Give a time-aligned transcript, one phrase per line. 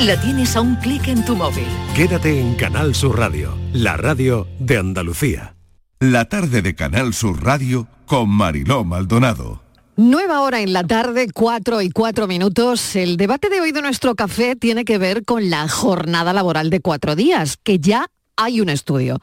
[0.00, 1.66] la tienes a un clic en tu móvil.
[1.94, 5.56] Quédate en Canal Sur Radio, la radio de Andalucía.
[6.00, 9.62] La tarde de Canal Sur Radio con Mariló Maldonado.
[9.96, 12.94] Nueva hora en la tarde, 4 y 4 minutos.
[12.94, 16.80] El debate de hoy de nuestro café tiene que ver con la jornada laboral de
[16.80, 18.06] cuatro días, que ya
[18.38, 19.20] hay un estudio.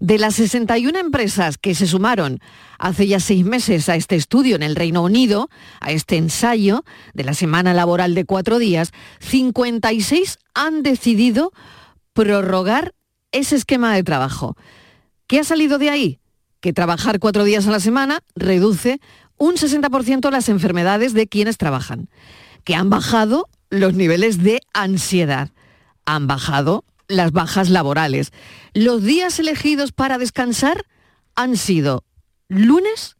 [0.00, 2.40] De las 61 empresas que se sumaron
[2.78, 5.48] hace ya seis meses a este estudio en el Reino Unido,
[5.80, 8.90] a este ensayo de la semana laboral de cuatro días,
[9.20, 11.52] 56 han decidido
[12.12, 12.92] prorrogar
[13.32, 14.56] ese esquema de trabajo.
[15.28, 16.20] ¿Qué ha salido de ahí?
[16.60, 19.00] Que trabajar cuatro días a la semana reduce
[19.38, 22.08] un 60% las enfermedades de quienes trabajan,
[22.64, 25.50] que han bajado los niveles de ansiedad,
[26.04, 28.32] han bajado las bajas laborales.
[28.74, 30.84] Los días elegidos para descansar
[31.34, 32.04] han sido
[32.48, 33.16] lunes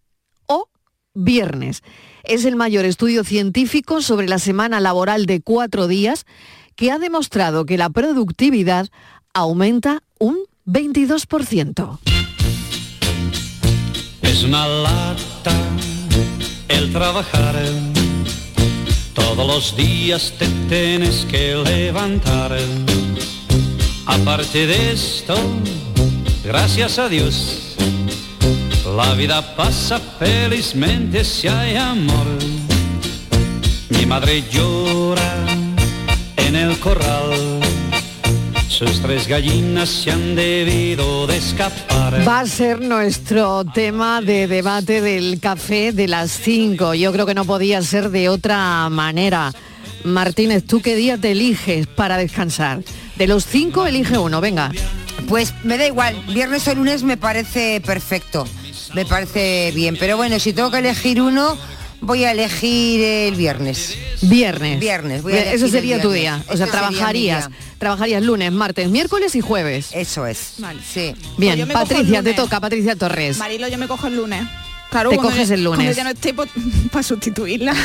[0.47, 0.69] o
[1.15, 1.83] viernes.
[2.25, 6.27] Es el mayor estudio científico sobre la semana laboral de cuatro días
[6.75, 8.89] que ha demostrado que la productividad
[9.33, 11.99] aumenta un 22%.
[14.23, 15.53] Es una lata
[16.69, 17.57] el trabajar.
[19.15, 22.57] Todos los días te tienes que levantar.
[24.07, 25.35] Aparte de esto,
[26.45, 27.77] gracias a Dios,
[28.97, 32.27] la vida pasa felizmente si hay amor.
[33.91, 35.35] Mi madre llora
[36.37, 37.61] en el corral.
[38.69, 42.27] Sus tres gallinas se han debido de escapar.
[42.27, 46.95] Va a ser nuestro tema de debate del café de las 5.
[46.95, 49.53] Yo creo que no podía ser de otra manera.
[50.07, 52.83] Martínez, ¿tú qué día te eliges para descansar?
[53.17, 54.73] De los cinco, elige uno, venga.
[55.29, 58.47] Pues me da igual, viernes o lunes me parece perfecto,
[58.95, 61.59] me parece bien, pero bueno, si tengo que elegir uno,
[62.01, 63.97] voy a elegir el viernes.
[64.23, 64.79] Viernes.
[64.79, 66.43] Viernes, voy a elegir Ese el sería tu día.
[66.49, 67.49] O sea, trabajarías.
[67.79, 69.91] Trabajarías lunes, martes, miércoles y jueves.
[69.93, 70.55] Eso es.
[70.59, 70.81] Vale.
[70.83, 71.15] Sí.
[71.37, 73.39] Bien, Pues Patricia, te toca, Patricia Torres.
[73.39, 74.45] Marilo, yo me cojo el lunes.
[74.91, 75.79] Claro, Te coges el lunes.
[75.79, 76.33] Cuando ya no esté
[76.93, 77.75] para sustituirla.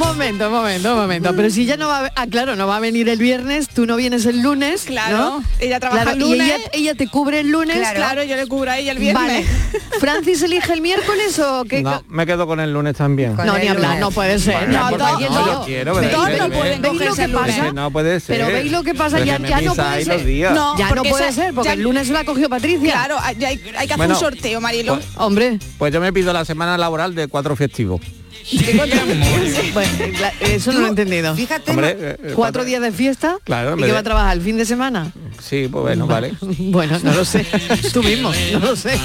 [0.00, 1.34] Un momento, un momento, un momento.
[1.34, 2.12] Pero si ya no va a...
[2.14, 5.44] Ah, claro, no va a venir el viernes, tú no vienes el lunes, Claro, ¿no?
[5.58, 6.46] ella trabaja Claro, el y lunes.
[6.48, 7.76] ella, ella te cubre el lunes.
[7.94, 8.22] claro.
[8.22, 9.44] yo le cubro a ella el viernes.
[9.44, 9.46] Vale.
[10.00, 11.82] ¿Francis elige el miércoles o qué?
[11.82, 13.34] No, me quedo con el lunes también.
[13.34, 14.00] Con No, ni hablar, lunes.
[14.00, 14.54] no puede ser.
[14.68, 17.28] Bueno, no, no, yo quiero, ¿Veis pero lo es que- que- ¿Veis pueden lo que
[17.28, 17.72] pasa?
[17.72, 18.36] No puede ser.
[18.38, 20.52] Pero veis lo que pasa, ya, no puede ser.
[20.52, 22.92] No, ya no porque puede ser, porque el lunes la cogió Patricia.
[22.92, 24.94] Claro, hay, que hacer un sorteo, Marilo.
[24.94, 28.00] pues- Hombre, Pues yo me pido la semana laboral de cuatro festivos.
[29.74, 29.92] bueno,
[30.40, 31.34] eso no lo he entendido.
[31.34, 33.38] Fíjate, Hombre, eh, eh, ¿Cuatro días de fiesta?
[33.44, 35.12] Claro, ¿Y que va a trabajar el fin de semana?
[35.40, 36.34] Sí, pues bueno, vale.
[36.58, 37.46] Bueno, no lo sé.
[37.92, 38.98] Tú mismo, no lo sé.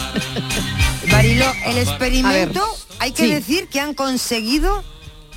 [1.12, 2.66] Marilo, el experimento,
[3.00, 3.34] hay que sí.
[3.34, 4.84] decir que han conseguido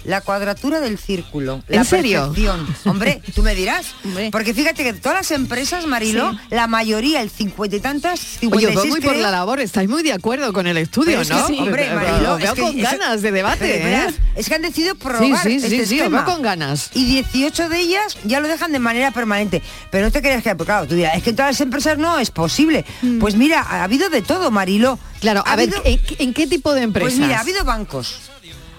[0.06, 1.62] la cuadratura del círculo.
[1.68, 2.32] ¿En la serio?
[2.32, 2.66] perfección.
[2.84, 3.86] Hombre, tú me dirás.
[4.04, 4.30] Hombre.
[4.30, 6.38] Porque fíjate que todas las empresas, Marilo, Sí.
[6.50, 9.88] la mayoría, el cincuenta y tantas, Oye, 56 os veo muy por la labor, estáis
[9.88, 11.46] muy de acuerdo con el estudio, es ¿no?
[11.46, 14.06] sí, hombre, veo es que con eso- ganas de debate, ¿eh?
[14.34, 16.90] Es que han decidido prorrogar sí, sí, este sí, con ganas.
[16.94, 19.62] Y 18 de ellas ya lo dejan de manera permanente.
[19.90, 22.18] Pero no te creas que, claro, tú dirás, es que en todas las empresas no
[22.18, 22.84] es posible.
[23.20, 24.98] Pues mira, ha habido de todo, Marilo.
[25.20, 27.12] Claro, Ha a ver, habido- ¿en, en qué tipo de empresas?
[27.14, 28.20] Pues mira, ha habido bancos,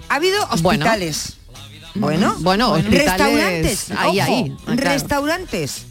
[0.09, 0.85] ha habido Bueno.
[0.85, 1.33] hospitales.
[1.95, 4.81] Bueno, Bueno, hospitales, restaurantes, ahí, ojo, ahí, ah, claro.
[4.83, 5.85] restaurantes.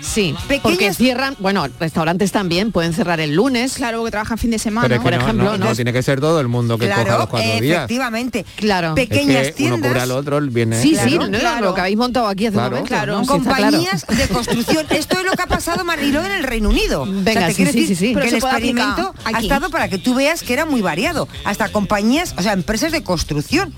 [0.00, 3.74] Sí, pequeñas- porque cierran, bueno, restaurantes también pueden cerrar el lunes.
[3.74, 4.82] Claro, que trabajan fin de semana.
[4.88, 5.64] Pero es que por no, ejemplo, no, ¿no?
[5.66, 7.78] no tiene que ser todo el mundo que coja Claro, los cuatro días.
[7.78, 8.44] efectivamente.
[8.56, 8.88] Claro.
[8.88, 9.80] Es Pequeñas uno tiendas.
[9.90, 10.82] cubre al otro el viernes.
[10.82, 11.64] Sí, Claro, sí, no, claro.
[11.66, 12.68] lo que habéis montado aquí hace Claro.
[12.68, 12.88] un momento.
[12.88, 14.86] Claro, compañías de construcción.
[14.90, 17.06] Esto es lo que ha pasado, Mariló, en el Reino Unido.
[17.08, 18.14] Venga, te sí, quiero sí, decir sí, sí.
[18.14, 21.28] Que el experimento ha estado para que tú veas que era muy variado.
[21.44, 23.72] Hasta compañías, o sea, empresas de construcción.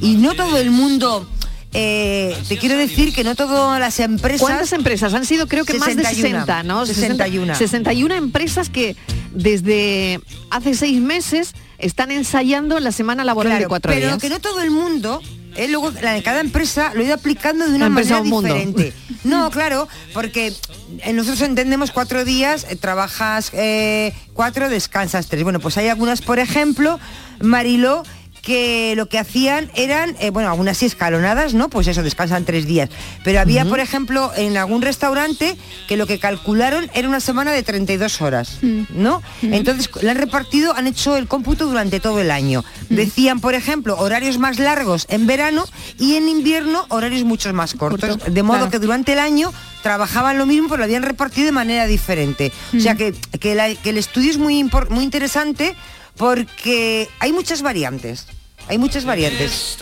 [0.00, 1.26] Y no todo el mundo...
[1.72, 4.40] eh, te quiero decir que no todas las empresas...
[4.40, 5.14] ¿Cuántas empresas?
[5.14, 6.86] Han sido creo que más de 61, 60, ¿no?
[6.86, 7.54] 61.
[7.54, 8.96] 61 empresas que
[9.32, 14.18] desde hace seis meses están ensayando la semana laboral de Claro, cuatro pero días.
[14.18, 15.20] que no todo el mundo
[15.56, 18.54] eh, luego la de cada empresa lo ha ido aplicando de una manera un mundo.
[18.54, 18.92] diferente.
[19.24, 20.52] No, claro, porque
[20.98, 25.44] eh, nosotros entendemos cuatro días, eh, trabajas eh, cuatro, descansas tres.
[25.44, 26.98] Bueno, pues hay algunas, por ejemplo,
[27.40, 28.02] Mariló,
[28.42, 31.68] que lo que hacían eran, eh, bueno, algunas sí escalonadas, ¿no?
[31.70, 32.90] Pues eso, descansan tres días.
[33.22, 35.56] Pero había, por ejemplo, en algún restaurante
[35.88, 38.58] que lo que calcularon era una semana de 32 horas,
[38.90, 39.22] ¿no?
[39.42, 42.64] Entonces, la han repartido, han hecho el cómputo durante todo el año.
[42.90, 45.64] Decían, por ejemplo, horarios más largos en verano
[45.98, 48.16] y en invierno horarios mucho más cortos.
[48.16, 48.70] Corto, de modo claro.
[48.72, 49.52] que durante el año
[49.84, 52.52] trabajaban lo mismo, pero lo habían repartido de manera diferente.
[52.76, 55.74] O sea que, que la- que el estudio es muy, muy interesante
[56.16, 58.26] porque hay muchas variantes.
[58.68, 59.78] Hay muchas variantes.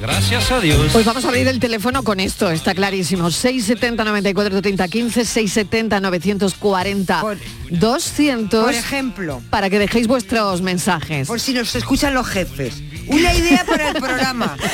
[0.00, 0.90] Gracias a Dios.
[0.92, 3.32] Pues vamos a abrir el teléfono con esto, está clarísimo.
[3.32, 7.24] 670 94 30 15, 670 940
[7.70, 8.64] 200.
[8.64, 9.42] Por ejemplo.
[9.50, 11.26] Para que dejéis vuestros mensajes.
[11.26, 12.74] Por si nos escuchan los jefes.
[13.08, 14.56] Una idea para el programa.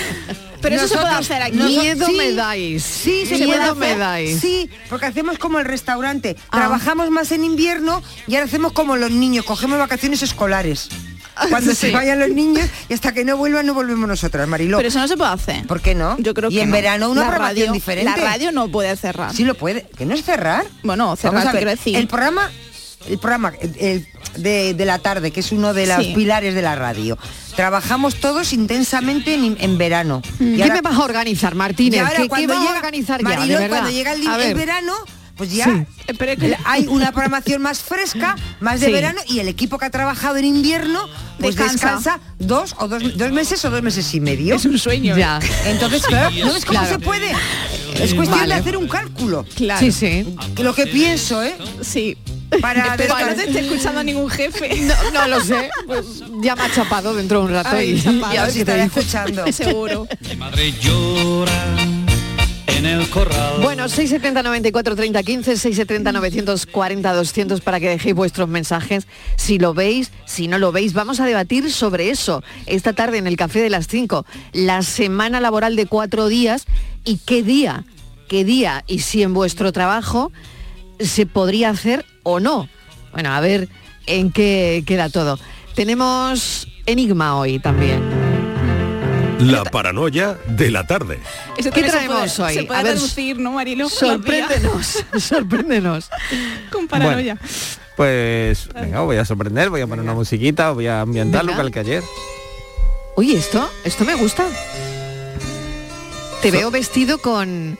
[0.64, 1.56] Pero eso se puede hacer aquí.
[1.56, 2.82] Miedo me dais.
[2.82, 3.74] Sí, se Miedo hacer.
[3.76, 4.40] me dais.
[4.40, 6.36] Sí, porque hacemos como el restaurante.
[6.50, 6.56] Ah.
[6.58, 10.88] Trabajamos más en invierno y ahora hacemos como los niños, cogemos vacaciones escolares.
[11.50, 11.76] Cuando Sí.
[11.76, 14.76] se vayan los niños y hasta que no vuelvan no volvemos nosotras, Mariló.
[14.76, 15.66] Pero eso no se puede hacer.
[15.66, 16.16] ¿Por qué no?
[16.18, 16.74] Yo creo y que en no.
[16.76, 18.10] verano una La programación radio- diferente.
[18.10, 19.34] La radio no puede cerrar.
[19.34, 19.82] Sí lo puede.
[19.98, 20.64] ¿Que no es cerrar?
[20.84, 21.96] Bueno, cerrar, quiero decir.
[21.96, 22.50] El programa,
[23.08, 24.06] el programa el-
[24.36, 26.12] de, de la tarde, que es uno de los Sí.
[26.14, 27.16] pilares de la radio.
[27.54, 30.22] Trabajamos todos intensamente en, en verano.
[30.40, 31.98] Y ¿Qué ahora- me vas a organizar, Martínez?
[31.98, 33.28] y ahora ¿Qué, qué cuando vas llega, a organizar ya?
[33.58, 34.92] De cuando llega el, verano,
[35.36, 35.86] pues ya
[36.64, 38.92] hay una programación más fresca, más de Sí.
[38.92, 41.08] verano, y el equipo que ha trabajado en invierno,
[41.38, 41.72] pues Descansa.
[41.96, 44.56] descansa dos o dos, dos meses o dos meses y medio.
[44.56, 45.16] Es un sueño.
[45.16, 45.38] Ya.
[45.66, 46.94] Entonces, claro, ¿no ves cómo Claro.
[46.94, 47.30] se puede?
[48.00, 48.54] Es cuestión Vale.
[48.54, 49.44] de hacer un cálculo.
[49.54, 49.78] Claro.
[49.80, 50.26] Sí, sí.
[50.60, 51.54] Lo que pienso, ¿eh?
[51.82, 52.16] Sí.
[52.60, 54.70] Para Espero que no te esté escuchando ningún jefe.
[54.84, 55.70] No, no lo sé.
[55.86, 58.52] Pues ya me ha chapado dentro de un rato Ay, y, chapado, y a ver
[58.52, 59.44] Si estará escuchando.
[59.52, 60.06] Seguro.
[60.28, 61.76] Mi madre llora
[62.66, 63.60] en el corral.
[63.62, 69.06] Bueno, 670 94 30 15, 670 940 200 para que dejéis vuestros mensajes.
[69.36, 73.26] Si lo veis, si no lo veis, vamos a debatir sobre eso esta tarde en
[73.26, 74.26] el Café de las 5.
[74.52, 76.66] La semana laboral de cuatro días
[77.04, 77.84] y qué día,
[78.28, 80.32] qué día y si en vuestro trabajo
[81.00, 82.68] se podría hacer o no.
[83.12, 83.68] Bueno, a ver
[84.06, 85.38] en qué queda todo.
[85.74, 88.02] Tenemos enigma hoy también.
[89.40, 91.18] La paranoia de la tarde.
[91.58, 92.54] Eso ¿Qué se traemos puede- hoy?
[92.54, 93.88] Se puede A ver, traducir, ¿no, Marilo?
[93.88, 96.08] Sorpréndenos, sorpréndenos.
[96.70, 97.36] Con paranoia.
[97.96, 101.48] Pues venga, os voy a sorprender, voy a poner una musiquita, os voy a ambientarlo
[101.48, 101.60] Venga.
[101.62, 102.02] igual que ayer.
[103.16, 104.46] Oye, esto, esto me gusta.
[106.42, 107.78] Te veo vestido con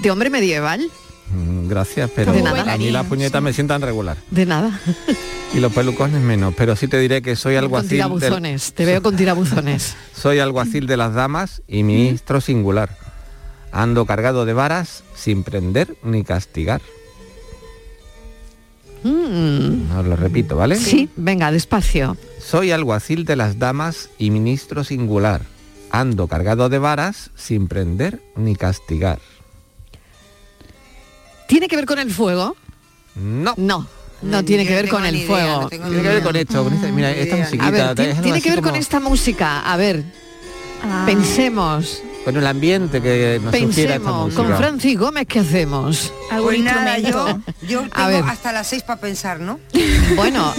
[0.00, 0.90] de hombre medieval.
[1.72, 2.72] Mm, Gracias, pero De nada.
[2.72, 4.16] a mí las puñetas me sientan regular.
[4.30, 4.78] De nada.
[5.54, 8.72] Y los pelucones menos, pero sí te diré que soy con alguacil del- tirabuzones.
[8.74, 9.94] Te veo con tirabuzones.
[10.14, 12.96] soy alguacil de las damas y ministro singular.
[13.70, 16.80] Ando cargado de varas sin prender ni castigar.
[19.04, 20.76] Mm, Os lo repito, ¿vale?
[20.76, 22.16] sí, venga, despacio.
[22.38, 25.42] Soy alguacil de las damas y ministro singular.
[25.90, 29.18] Ando cargado de varas sin prender ni castigar.
[31.52, 32.56] ¿Tiene que ver con el fuego?
[33.14, 33.52] No.
[33.58, 33.86] No,
[34.22, 35.60] no Yo tiene que ver con el idea, fuego.
[35.64, 37.66] no Tiene que ver con esto, con esta, mira, esta musiquita.
[37.66, 39.60] A ver, tiene que ver con como- esta música.
[39.60, 40.02] A ver,
[40.82, 41.02] Ah.
[41.04, 44.24] pensemos, con el ambiente que nos esta pensemos.
[44.34, 44.42] música.
[44.42, 46.12] Con Francis Gómez, ¿qué hacemos?
[46.42, 48.24] Pues nada, yo, yo A tengo ver.
[48.26, 49.58] hasta las seis para pensar, ¿no?
[50.16, 50.52] Bueno,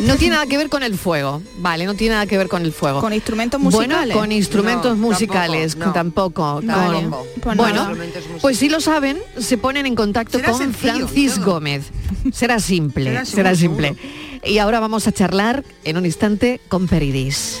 [0.00, 1.42] no tiene nada que ver con el fuego.
[1.58, 3.00] Vale, no tiene nada que ver con el fuego.
[3.00, 3.98] Con instrumentos musicales.
[4.14, 5.92] Bueno, con instrumentos No, musicales, tampoco, no.
[5.92, 6.42] tampoco.
[6.62, 7.26] con- Tampoco.
[7.40, 8.24] Pues bueno, musicales.
[8.42, 11.54] pues si lo saben, se ponen en contacto Será con sencillo, Francis todo.
[11.54, 11.84] Gómez.
[12.32, 13.96] Será simple, Será será, seguro, simple.
[14.44, 17.60] Y ahora vamos a charlar en un instante con Peridis.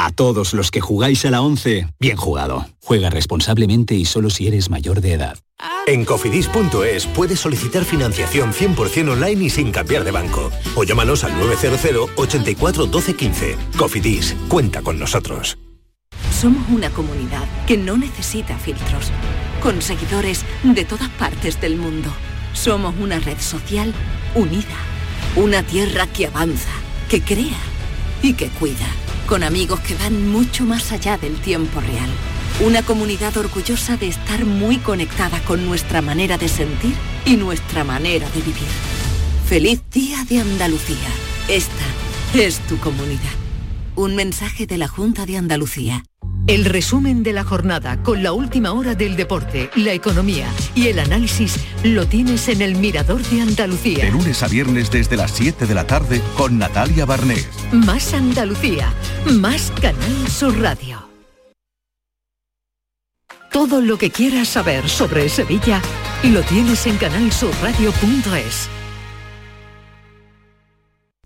[0.00, 2.64] A todos los que jugáis a la 11, bien jugado.
[2.84, 5.38] Juega responsablemente y solo si eres mayor de edad.
[5.88, 10.52] En cofidis.es puedes solicitar financiación 100% online y sin cambiar de banco.
[10.76, 13.56] O llámanos al 900 84 12 15.
[13.76, 15.58] Cofidis, cuenta con nosotros.
[16.30, 19.10] Somos una comunidad que no necesita filtros,
[19.60, 22.08] con seguidores de todas partes del mundo.
[22.52, 23.92] Somos una red social
[24.36, 24.78] unida,
[25.34, 26.70] una tierra que avanza,
[27.10, 27.58] que crea
[28.22, 28.86] y que cuida,
[29.28, 32.08] con amigos que van mucho más allá del tiempo real.
[32.64, 36.94] Una comunidad orgullosa de estar muy conectada con nuestra manera de sentir
[37.26, 38.68] y nuestra manera de vivir.
[39.46, 41.08] Feliz Día de Andalucía.
[41.46, 41.84] Esta
[42.34, 43.47] es tu comunidad.
[43.98, 46.04] Un mensaje de la Junta de Andalucía.
[46.46, 51.00] El resumen de la jornada con la última hora del deporte, la economía y el
[51.00, 54.04] análisis lo tienes en el Mirador de Andalucía.
[54.04, 57.48] De lunes a viernes desde las 7 de la tarde con Natalia Barnés.
[57.72, 58.94] Más Andalucía,
[59.32, 61.08] más Canal Sur Radio.
[63.50, 65.82] Todo lo que quieras saber sobre Sevilla
[66.22, 68.77] lo tienes en canalsurradio.es.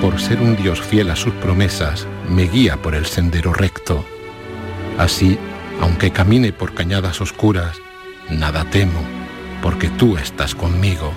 [0.00, 4.04] Por ser un Dios fiel a sus promesas, me guía por el sendero recto.
[4.96, 5.38] Así,
[5.80, 7.76] aunque camine por cañadas oscuras,
[8.30, 9.00] nada temo,
[9.62, 11.12] porque tú estás conmigo.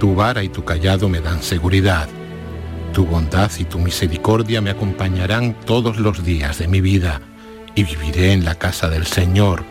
[0.00, 2.08] Tu vara y tu callado me dan seguridad.
[2.92, 7.20] Tu bondad y tu misericordia me acompañarán todos los días de mi vida
[7.74, 9.62] y viviré en la casa del Señor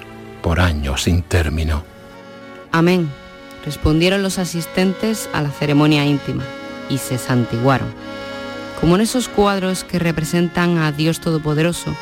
[0.41, 1.83] por años sin término.
[2.71, 3.09] Amén,
[3.65, 6.43] respondieron los asistentes a la ceremonia íntima
[6.89, 7.93] y se santiguaron.
[8.79, 11.95] Como en esos cuadros que representan a Dios Todopoderoso,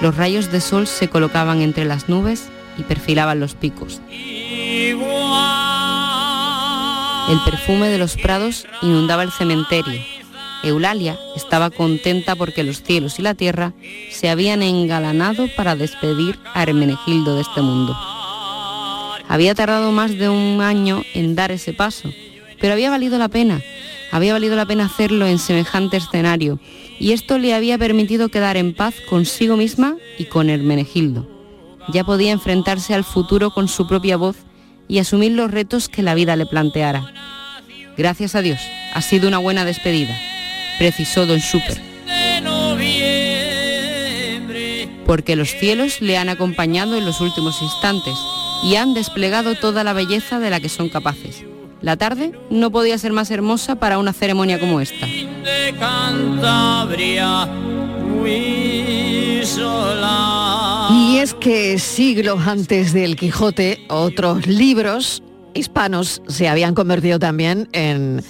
[0.00, 4.00] los rayos de sol se colocaban entre las nubes y perfilaban los picos.
[7.28, 10.00] El perfume de los prados inundaba el cementerio.
[10.62, 13.72] Eulalia estaba contenta porque los cielos y la tierra
[14.10, 17.96] se habían engalanado para despedir a Hermenegildo de este mundo.
[19.28, 22.10] Había tardado más de un año en dar ese paso,
[22.60, 23.62] pero había valido la pena
[24.10, 26.58] había valido la pena hacerlo en semejante escenario
[26.98, 31.28] y esto le había permitido quedar en paz consigo misma y con Hermenegildo.
[31.92, 34.36] Ya podía enfrentarse al futuro con su propia voz
[34.88, 37.12] y asumir los retos que la vida le planteara.
[37.96, 38.60] Gracias a Dios,
[38.94, 40.16] ha sido una buena despedida,
[40.78, 41.80] precisó don Schupper.
[45.06, 48.14] Porque los cielos le han acompañado en los últimos instantes
[48.62, 51.44] y han desplegado toda la belleza de la que son capaces.
[51.82, 55.06] La tarde no podía ser más hermosa para una ceremonia como esta.
[60.92, 65.22] Y es que siglos antes del Quijote, otros libros
[65.54, 68.22] hispanos se habían convertido también en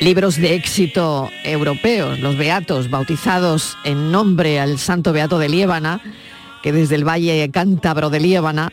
[0.00, 6.00] libros de éxito europeos, los Beatos, bautizados en nombre al Santo Beato de Liébana,
[6.62, 8.72] que desde el Valle Cántabro de Liébana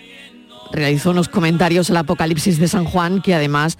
[0.72, 3.78] realizó unos comentarios al Apocalipsis de San Juan que además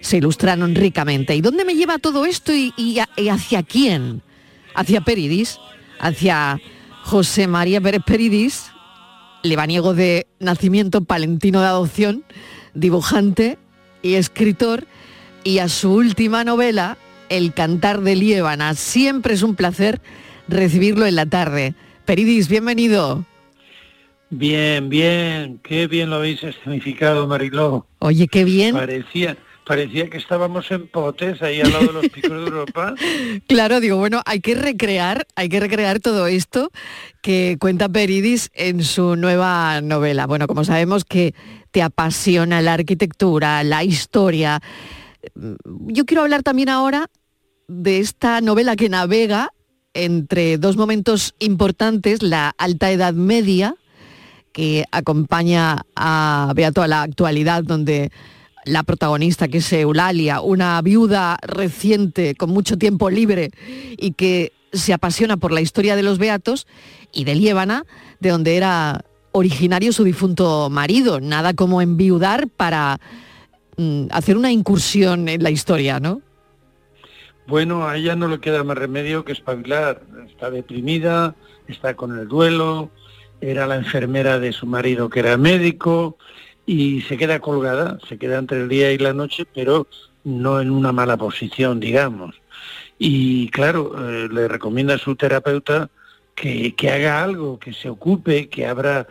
[0.00, 1.34] se ilustraron ricamente.
[1.34, 2.98] ¿Y dónde me lleva todo esto y,
[3.30, 4.22] hacia quién?
[4.74, 5.58] ¿Hacia Peridis?
[5.98, 6.60] ¿Hacia
[7.04, 8.66] José María Pérez Peridis?
[9.42, 12.24] Lebaniego de nacimiento, palentino de adopción,
[12.74, 13.58] dibujante
[14.02, 14.86] y escritor,
[15.42, 16.96] y a su última novela,
[17.28, 18.74] El cantar de Liébana.
[18.74, 20.00] Siempre es un placer
[20.48, 21.74] recibirlo en la tarde.
[22.04, 23.24] Peridis, bienvenido.
[24.30, 27.86] Bien, bien, qué bien lo habéis escenificado, Mariló.
[28.00, 28.74] Oye, qué bien.
[28.74, 32.94] Parecía, parecía que estábamos en Potes, ahí al lado de los picos de Europa.
[33.48, 36.70] claro, digo, bueno, hay que recrear, hay que recrear todo esto
[37.22, 40.26] que cuenta Peridis en su nueva novela.
[40.26, 41.34] Bueno, como sabemos que
[41.70, 44.60] te apasiona la arquitectura, la historia.
[45.34, 47.10] Yo quiero hablar también ahora
[47.68, 49.50] de esta novela que navega
[49.94, 53.76] entre dos momentos importantes, la alta edad media,
[54.54, 58.10] que acompaña a Beato a la actualidad, donde
[58.64, 63.50] la protagonista, que es Eulalia, una viuda reciente con mucho tiempo libre
[63.98, 66.66] y que se apasiona por la historia de los Beatos,
[67.14, 67.86] y de Liébana,
[68.20, 71.20] de donde era originario su difunto marido.
[71.20, 73.00] Nada como enviudar para
[73.76, 76.20] mm, hacer una incursión en la historia, ¿no?
[77.46, 80.02] Bueno, a ella no le queda más remedio que espabilar.
[80.26, 81.34] Está deprimida,
[81.68, 82.90] está con el duelo,
[83.50, 86.16] era la enfermera de su marido que era médico
[86.66, 89.86] y se queda colgada, se queda entre el día y la noche, pero
[90.24, 92.34] no en una mala posición, digamos.
[92.98, 95.90] Y claro, eh, le recomienda a su terapeuta
[96.34, 99.06] que, que, haga algo, que se ocupe, que abra,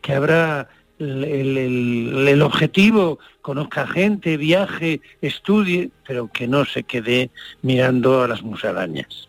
[0.00, 7.30] que abra el, el, el, objetivo, conozca gente, viaje, estudie, pero que no se quede
[7.62, 9.28] mirando a las musarañas.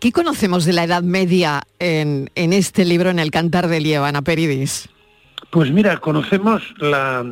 [0.00, 4.22] ¿Qué conocemos de la Edad Media en, en este libro, en el Cantar de Lievana,
[4.22, 4.88] Peridis?
[5.50, 7.22] Pues mira, conocemos la,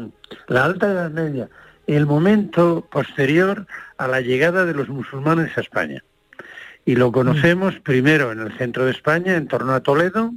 [0.48, 1.48] la Alta Edad Media,
[1.87, 6.04] el momento posterior a la llegada de los musulmanes a España.
[6.84, 7.80] Y lo conocemos mm.
[7.80, 10.34] primero en el centro de España, en torno a Toledo,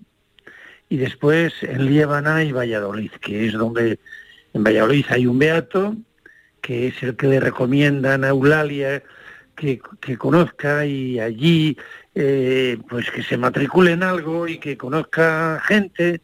[0.87, 3.99] y después en Liébana y Valladolid, que es donde
[4.53, 5.97] en Valladolid hay un beato,
[6.61, 9.03] que es el que le recomiendan a Eulalia
[9.55, 11.77] que, que conozca y allí
[12.13, 16.21] eh, pues que se matricule en algo y que conozca gente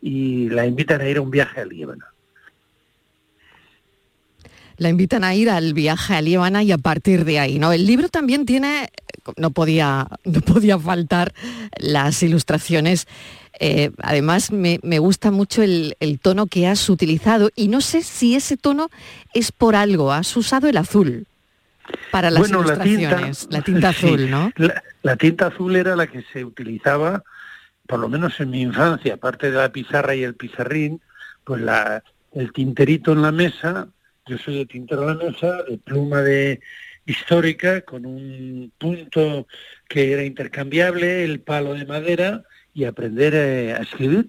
[0.00, 2.06] y la invitan a ir a un viaje a Líbana.
[4.78, 7.72] La invitan a ir al viaje a Líbana y a partir de ahí, ¿no?
[7.72, 8.90] El libro también tiene,
[9.36, 11.32] no podía, no podía faltar
[11.78, 13.06] las ilustraciones.
[13.58, 18.02] Eh, además, me, me, gusta mucho el, el, tono que has utilizado y no sé
[18.02, 18.90] si ese tono
[19.32, 20.12] es por algo.
[20.12, 21.26] Has usado el azul
[22.10, 24.52] para las bueno, ilustraciones, la tinta, la tinta azul, sí, ¿no?
[24.56, 27.22] La, la, tinta azul era la que se utilizaba,
[27.86, 31.00] por lo menos en mi infancia, aparte de la pizarra y el pizarrín,
[31.44, 33.88] pues la, el tinterito en la mesa,
[34.26, 36.60] yo soy de tintero en la mesa, de pluma de
[37.06, 39.46] histórica, con un punto
[39.88, 42.42] que era intercambiable, el palo de madera,
[42.74, 44.28] y aprender eh, a escribir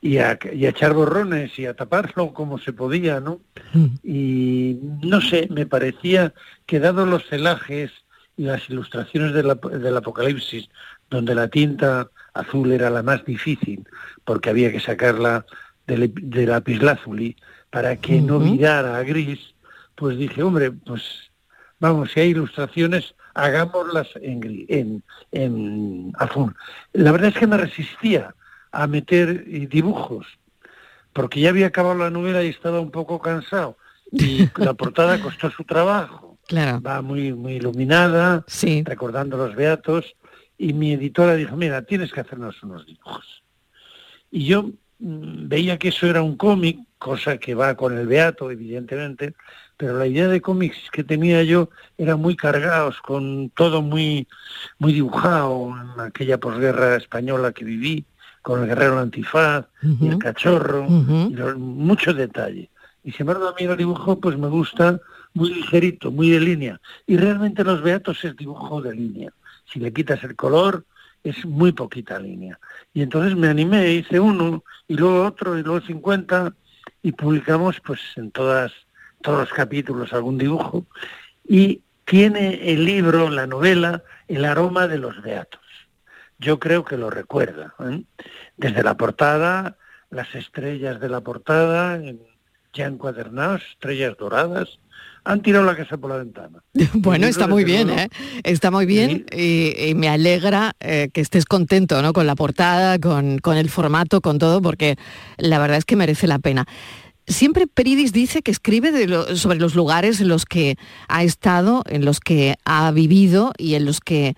[0.00, 3.40] y a, y a, echar borrones y a taparlo como se podía, ¿no?
[3.72, 3.86] Mm.
[4.02, 6.32] Y no sé, me parecía
[6.66, 7.92] que dado los celajes
[8.36, 10.68] las ilustraciones del Apocalipsis,
[11.10, 13.86] donde la tinta azul era la más difícil,
[14.24, 15.46] porque había que sacarla
[15.86, 17.36] de, de lapislázuli
[17.70, 18.26] para que uh -huh.
[18.26, 19.54] no virara a gris,
[19.94, 21.30] pues dije, hombre, pues
[21.78, 26.54] vamos, si hay ilustraciones, hagámoslas en, gris, en, en azul.
[26.92, 28.34] La verdad es que me resistía
[28.72, 30.26] a meter dibujos,
[31.12, 33.76] porque ya había acabado la novela y estaba un poco cansado.
[34.12, 36.25] Y la portada costó su trabajo.
[36.46, 36.80] Claro.
[36.80, 38.82] Va muy, muy iluminada, sí.
[38.84, 40.14] recordando los beatos.
[40.58, 43.42] Y mi editora dijo, mira, tienes que hacernos unos dibujos.
[44.30, 48.50] Y yo mmm, veía que eso era un cómic, cosa que va con el beato,
[48.50, 49.34] evidentemente,
[49.76, 54.26] pero la idea de cómics que tenía yo era muy cargados, con todo muy,
[54.78, 58.06] muy dibujado en aquella posguerra española que viví
[58.40, 59.98] con el guerrero antifaz, uh -huh.
[60.00, 61.30] y el cachorro, uh -huh.
[61.30, 62.70] y los, mucho detalle.
[63.04, 65.00] Y sin embargo a mí el dibujo pues me gusta
[65.36, 66.80] muy ligerito, muy de línea.
[67.06, 69.32] Y realmente los beatos es dibujo de línea.
[69.72, 70.84] Si le quitas el color,
[71.22, 72.58] es muy poquita línea.
[72.92, 76.54] Y entonces me animé, hice uno, y luego otro, y luego 50,
[77.02, 78.72] y publicamos pues en todas,
[79.22, 80.86] todos los capítulos algún dibujo.
[81.46, 85.60] Y tiene el libro, la novela, el aroma de los beatos
[86.38, 87.74] yo creo que lo recuerda.
[87.80, 88.02] ¿eh?
[88.56, 89.76] Desde la portada,
[90.10, 92.00] las estrellas de la portada,
[92.72, 94.78] ya encuadernados, estrellas doradas,
[95.26, 96.62] han tirado la casa por la ventana.
[96.94, 98.08] Bueno, está muy bien, ¿eh?
[98.44, 99.74] Está muy bien sí.
[99.76, 102.12] y, y, me alegra eh, que estés contento ¿no?
[102.12, 104.96] con la portada, con, con el formato, con todo, porque
[105.36, 106.66] la verdad es que merece la pena.
[107.26, 110.76] Siempre Peridis dice que escribe de lo, sobre los lugares en los que
[111.08, 114.36] ha estado, en los que ha vivido y en los que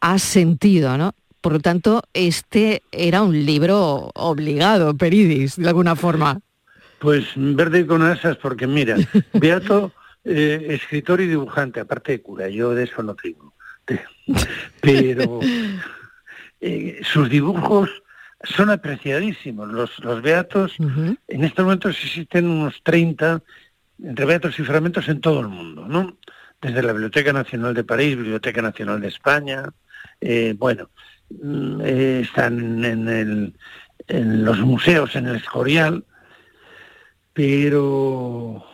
[0.00, 1.14] ha sentido, ¿no?
[1.40, 6.40] Por lo tanto, este era un libro obligado, Peridis, de alguna forma.
[7.00, 8.96] Pues verde con asas, porque mira,
[9.32, 9.92] Beato,
[10.28, 13.54] eh, escritor y dibujante, aparte de cura, yo de eso no tengo.
[14.80, 15.40] Pero
[16.60, 17.90] eh, sus dibujos
[18.44, 19.68] son apreciadísimos.
[19.68, 21.18] Los, los Beatos, uh -huh.
[21.28, 23.42] en estos momentos existen unos 30
[24.02, 26.16] entre Beatos y fragmentos en todo el mundo, ¿no?
[26.60, 29.64] Desde la Biblioteca Nacional de París, Biblioteca Nacional de España,
[30.20, 30.90] eh, bueno,
[31.84, 33.54] eh, están en, el,
[34.06, 36.04] en, los museos, en el Escorial,
[37.32, 38.64] pero,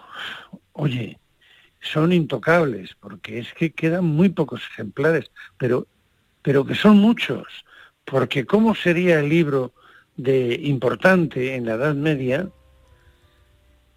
[0.73, 1.19] oye,
[1.85, 5.87] son intocables, porque es que quedan muy pocos ejemplares, pero,
[6.43, 7.47] pero que son muchos,
[8.05, 9.73] porque ¿cómo sería el libro
[10.17, 12.49] de importante en la Edad Media?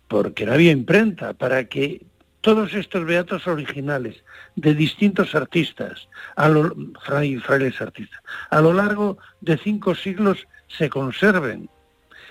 [0.07, 2.05] Porque no había imprenta, para que
[2.41, 4.23] todos estos beatos originales
[4.55, 10.89] de distintos artistas, a lo, fray- frailes artistas, a lo largo de cinco siglos se
[10.89, 11.69] conserven.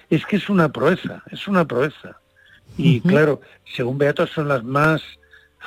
[0.08, 2.20] Es que es una proeza, es una proeza.
[2.78, 5.02] Y claro, según Beatos son las más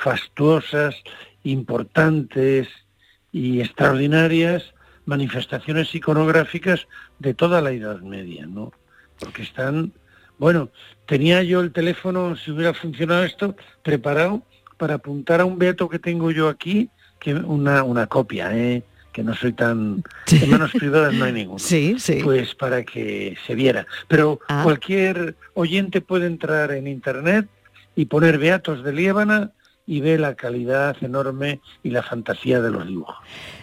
[0.02, 0.94] fastuosas,
[1.44, 2.68] importantes
[3.32, 4.72] y extraordinarias
[5.06, 6.86] manifestaciones iconográficas
[7.18, 8.72] de toda la Edad Media, ¿no?
[9.18, 9.92] Porque están,
[10.38, 10.70] bueno,
[11.06, 14.42] tenía yo el teléfono, si hubiera funcionado esto, preparado
[14.78, 18.82] para apuntar a un beato que tengo yo aquí, que una, una copia, ¿eh?
[19.12, 20.02] que no soy tan...
[20.30, 21.58] En manos privadas no hay ninguno.
[21.58, 22.20] Sí, sí.
[22.22, 23.86] Pues para que se viera.
[24.06, 24.60] Pero Ah.
[24.62, 27.48] cualquier oyente puede entrar en internet
[27.96, 29.50] y poner Beatos de Liébana
[29.90, 33.16] y ve la calidad enorme y la fantasía de los dibujos.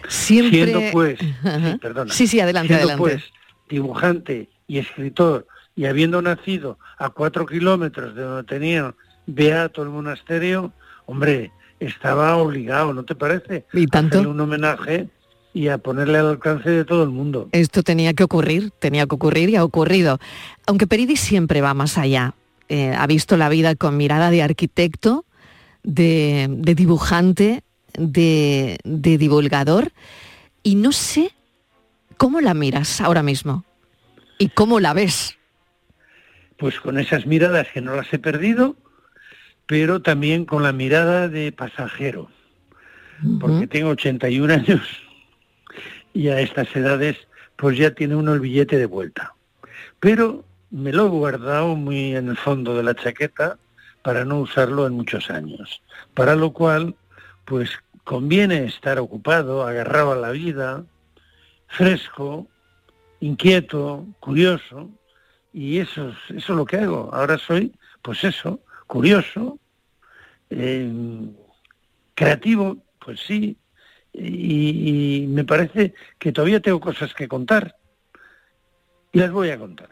[0.08, 0.66] Siempre...
[0.66, 3.00] Siendo pues, sí, perdona, Sí, sí, adelante, siendo adelante.
[3.00, 3.24] pues
[3.66, 8.94] dibujante y escritor y habiendo nacido a cuatro kilómetros de donde tenía
[9.26, 10.74] Beato el monasterio,
[11.06, 13.64] hombre, estaba obligado, ¿no te parece?
[13.72, 14.18] Y tanto.
[14.18, 15.08] A hacerle un homenaje
[15.54, 17.48] y a ponerle al alcance de todo el mundo.
[17.52, 20.18] Esto tenía que ocurrir, tenía que ocurrir y ha ocurrido.
[20.66, 22.34] Aunque Peridis siempre va más allá.
[22.68, 25.24] Eh, ha visto la vida con mirada de arquitecto,
[25.88, 27.62] de, de dibujante,
[27.94, 29.90] de, de divulgador.
[30.62, 31.32] Y no sé
[32.18, 33.64] cómo la miras ahora mismo.
[34.38, 35.38] ¿Y cómo la ves?
[36.58, 38.76] Pues con esas miradas que no las he perdido,
[39.66, 42.28] pero también con la mirada de pasajero,
[43.40, 44.82] porque tengo 81 años
[46.12, 47.16] y a estas edades
[47.56, 49.34] pues ya tiene uno el billete de vuelta.
[50.00, 53.58] Pero me lo he guardado muy en el fondo de la chaqueta
[54.02, 55.82] para no usarlo en muchos años.
[56.14, 56.94] Para lo cual,
[57.44, 57.70] pues
[58.04, 60.84] conviene estar ocupado, agarrado a la vida,
[61.66, 62.46] fresco,
[63.20, 64.90] inquieto, curioso,
[65.52, 67.10] y eso es, eso es lo que hago.
[67.12, 69.58] Ahora soy, pues eso, curioso,
[70.50, 70.90] eh,
[72.14, 73.56] creativo, pues sí,
[74.12, 77.76] y, y me parece que todavía tengo cosas que contar.
[79.12, 79.88] Y las voy a contar.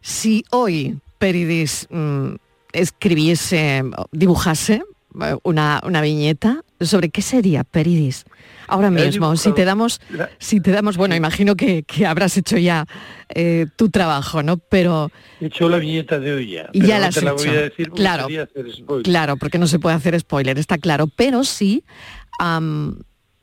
[0.00, 2.34] Si hoy Peridis mm,
[2.80, 4.82] escribiese, dibujase
[5.22, 8.24] eh, una, una viñeta, ¿sobre qué sería Peridis?
[8.68, 10.00] Ahora mismo, si te damos,
[10.38, 12.84] si te damos, bueno, imagino que, que habrás hecho ya
[13.28, 14.56] eh, tu trabajo, ¿no?
[14.56, 16.68] Pero He hecho la viñeta de hoy ya.
[16.72, 17.44] y ya la has la hecho.
[17.44, 18.66] voy a decir claro, hacer
[19.04, 21.06] claro, porque no se puede hacer spoiler, está claro.
[21.06, 21.84] Pero sí,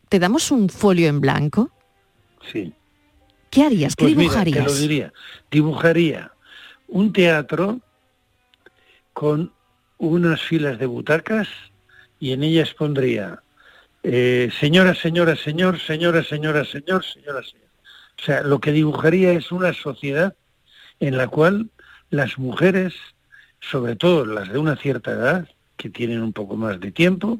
[0.09, 1.71] te damos un folio en blanco.
[2.51, 2.73] Sí.
[3.49, 3.95] ¿Qué harías?
[3.95, 4.65] ¿Qué Pues mira, dibujarías?
[4.65, 5.13] te lo diría.
[5.49, 6.31] Dibujaría
[6.89, 7.79] un teatro
[9.13, 9.53] con
[9.97, 11.47] unas filas de butacas
[12.19, 13.41] y en ellas pondría
[14.03, 17.69] eh, señora, señora, señor, señora, señora, señor, señora, señor.
[18.19, 20.35] O sea, lo que dibujaría es una sociedad
[20.99, 21.69] en la cual
[22.09, 22.93] las mujeres,
[23.61, 25.47] sobre todo las de una cierta edad,
[25.77, 27.39] que tienen un poco más de tiempo,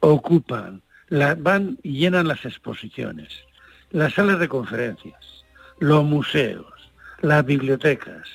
[0.00, 3.28] ocupan, la, van y llenan las exposiciones,
[3.90, 5.44] las salas de conferencias,
[5.80, 6.72] los museos,
[7.20, 8.28] las bibliotecas,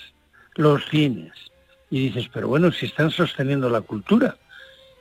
[0.55, 1.50] los cines.
[1.91, 4.38] Y dices, pero bueno, si están sosteniendo la cultura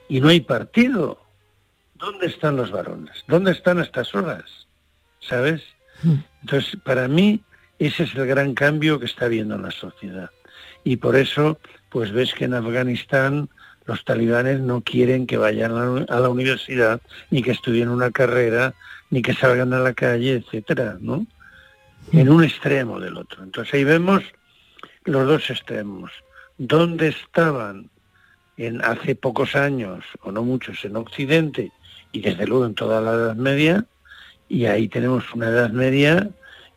[0.08, 1.18] y no hay partido,
[1.94, 3.24] ¿dónde están los varones?
[3.28, 4.66] ¿Dónde están a estas horas?
[5.20, 5.62] ¿Sabes?
[6.42, 7.40] Entonces, para mí,
[7.78, 10.30] ese es el gran cambio que está habiendo en la sociedad.
[10.82, 11.58] Y por eso,
[11.90, 13.48] pues ves que en Afganistán
[13.86, 17.00] los talibanes no quieren que vayan a la- a la universidad,
[17.30, 18.74] ni que estudien una carrera,
[19.10, 21.26] ni que salgan a la calle, etcétera, ¿no?
[22.12, 23.42] En un extremo del otro.
[23.44, 24.22] Entonces ahí vemos
[25.04, 26.10] los dos extremos.
[26.62, 27.88] ¿Dónde estaban
[28.58, 31.72] en hace pocos años, o no muchos, en Occidente,
[32.12, 33.86] y desde luego en toda la Edad Media,
[34.46, 36.28] y ahí tenemos una Edad Media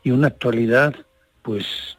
[0.01, 0.95] y una actualidad,
[1.41, 1.97] pues,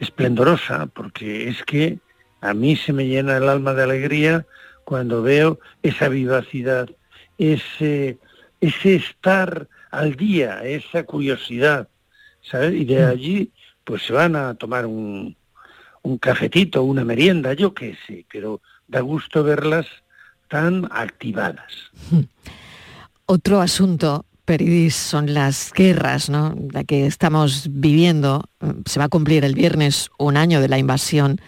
[0.00, 2.00] esplendorosa, porque es que
[2.40, 4.44] a mí se me llena el alma de alegría
[4.82, 6.90] cuando veo esa vivacidad,
[7.38, 8.18] ese,
[8.60, 11.86] ese estar al día, esa curiosidad,
[12.40, 12.74] ¿sabes?
[12.74, 13.52] Y de allí,
[13.84, 15.36] pues se van a tomar un,
[16.02, 19.86] un cafetito, una merienda, yo qué sé, pero da gusto verlas
[20.48, 21.72] tan activadas.
[23.26, 26.54] Otro asunto, Peridis, son las guerras, ¿no?
[26.72, 28.44] La que estamos viviendo.
[28.84, 31.40] Se va a cumplir el viernes un año de la invasión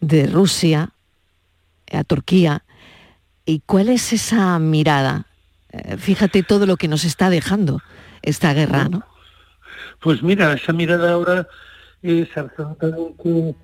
[0.00, 0.90] de Rusia
[1.92, 2.62] a Turquía.
[3.44, 5.26] ¿Y cuál es esa mirada?
[5.72, 7.82] Eh, Fíjate todo lo que nos está dejando
[8.22, 9.04] esta guerra, ¿no?
[10.00, 11.48] Pues mira, esa mirada ahora
[12.02, 13.56] es absolutamente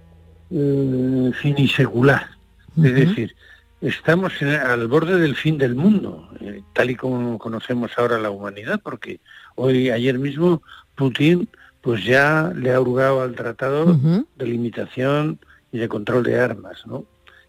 [0.56, 2.28] eh, finisecular.
[2.76, 3.34] Es decir,
[3.80, 8.30] estamos en- al borde del fin del mundo, eh, tal y como conocemos ahora la
[8.30, 9.20] humanidad, porque
[9.56, 10.62] hoy, ayer mismo,
[10.94, 11.48] Putin
[11.80, 13.94] pues ya le ha hurgado al tratado
[14.36, 15.38] de limitación
[15.70, 17.04] y de control de armas, ¿no?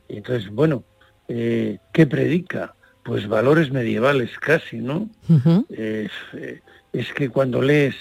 [0.09, 0.83] Y entonces, bueno,
[1.29, 2.75] eh, ¿qué predica?
[3.03, 5.07] Pues valores medievales casi, ¿no?
[5.69, 6.09] Eh,
[6.91, 7.95] es que cuando lees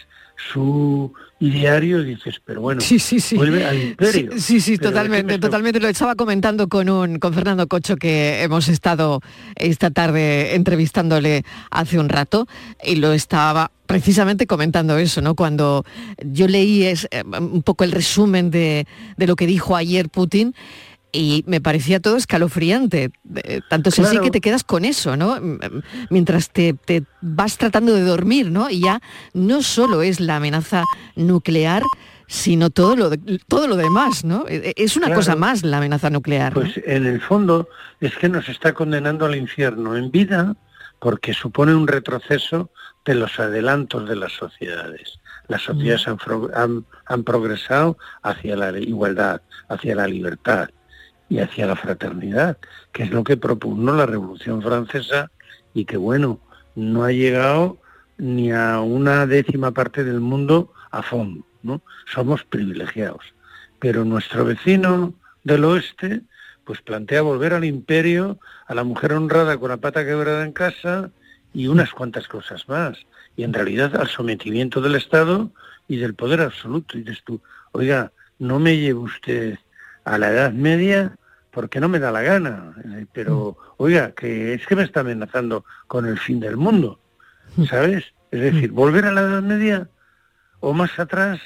[0.52, 1.12] su
[1.50, 3.36] diario dices, pero bueno, Sí, sí, sí.
[3.36, 4.32] vuelve al imperio.
[4.32, 5.80] Sí, sí, sí, Pero ¿de qué totalmente, totalmente.
[5.80, 9.20] Lo estaba comentando con un con Fernando Cocho que hemos estado
[9.56, 12.46] esta tarde entrevistándole hace un rato
[12.84, 15.34] y lo estaba precisamente comentando eso, ¿no?
[15.34, 15.84] Cuando
[16.24, 20.54] yo leí es, eh, un poco el resumen de, de lo que dijo ayer Putin
[21.14, 23.12] y me parecía todo escalofriante.
[23.36, 25.38] Eh, Tanto es así que te quedas con eso, ¿no?
[26.10, 28.68] Mientras te, te vas tratando de dormir, ¿no?
[28.68, 29.00] Y ya
[29.32, 30.82] no solo es la amenaza
[31.16, 31.82] nuclear,
[32.26, 34.46] sino todo lo, de- todo lo demás, ¿no?
[34.48, 35.20] E- e- Es una Claro.
[35.20, 36.54] cosa más la amenaza nuclear.
[36.54, 36.62] ¿no?
[36.62, 37.68] Pues en el fondo
[38.00, 40.56] es que nos está condenando al infierno en vida
[40.98, 42.70] porque supone un retroceso
[43.04, 45.20] de los adelantos de las sociedades.
[45.48, 46.16] Las sociedades han,
[46.54, 50.68] han- han progresado hacia la igualdad, hacia la libertad
[51.34, 52.58] y hacia la fraternidad,
[52.92, 55.32] que es lo que propugnó la Revolución Francesa
[55.74, 56.38] y que, bueno,
[56.76, 57.76] no ha llegado
[58.18, 61.82] ni a una décima parte del mundo a fondo, ¿no?
[62.06, 63.24] Somos privilegiados.
[63.80, 66.20] Pero nuestro vecino del oeste,
[66.62, 71.10] pues plantea volver al imperio, a la mujer honrada con la pata quebrada en casa
[71.52, 72.96] y unas cuantas cosas más.
[73.34, 75.50] Y en realidad al sometimiento del Estado
[75.88, 76.96] y del poder absoluto.
[76.96, 77.40] Y dices tú,
[77.72, 79.58] oiga, no me lleve usted
[80.04, 81.16] a la Edad Media
[81.54, 82.74] porque no me da la gana.
[82.84, 86.98] Eh, Pero, oiga, que es que me está amenazando con el fin del mundo.
[87.70, 88.04] ¿Sabes?
[88.32, 89.88] Es decir, volver a la Edad Media
[90.60, 91.40] o más atrás,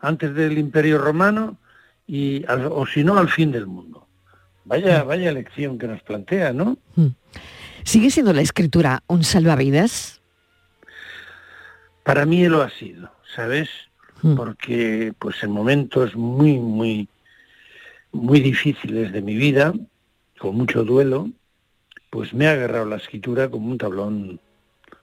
[0.00, 1.56] antes del Imperio Romano,
[2.06, 4.06] y al- o si no, al fin del mundo.
[4.66, 6.76] Vaya, vaya lección que nos plantea, ¿no?
[7.84, 10.20] ¿Sigue siendo la escritura un salvavidas?
[12.02, 13.68] Para mí lo ha sido, ¿sabes?
[14.22, 14.34] Mm.
[14.36, 17.08] Porque pues en momentos muy, muy,
[18.14, 19.74] muy difíciles de mi vida,
[20.38, 21.28] con mucho duelo,
[22.10, 24.40] pues me ha agarrado la escritura como un tablón,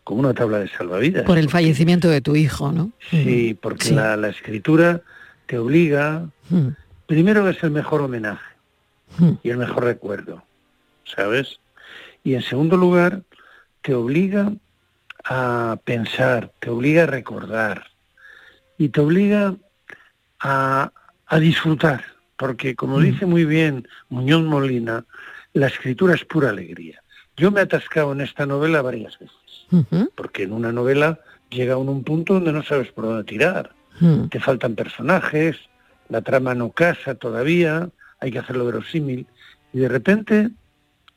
[0.03, 1.23] como una tabla de salvavidas.
[1.25, 2.91] Por el fallecimiento de tu hijo, ¿no?
[3.09, 3.93] Sí, porque Sí.
[3.93, 5.01] La, la escritura
[5.45, 6.69] te obliga, Mm.
[7.05, 8.43] primero es el mejor homenaje
[9.19, 9.31] Mm.
[9.43, 10.43] y el mejor recuerdo,
[11.03, 11.59] ¿sabes?
[12.23, 13.23] Y en segundo lugar,
[13.81, 14.51] te obliga
[15.25, 17.87] a pensar, te obliga a recordar
[18.77, 19.55] y te obliga
[20.39, 20.91] a,
[21.27, 22.03] a disfrutar,
[22.41, 25.05] porque como dice muy bien Muñoz Molina,
[25.53, 27.03] la escritura es pura alegría.
[27.37, 31.19] Yo me he atascado en esta novela varias veces, porque en una novela
[31.51, 33.75] llega a un punto donde no sabes por dónde tirar.
[33.99, 34.29] Mm.
[34.29, 35.55] Te faltan personajes,
[36.09, 39.27] la trama no casa todavía, hay que hacerlo verosímil,
[39.71, 40.49] y de repente,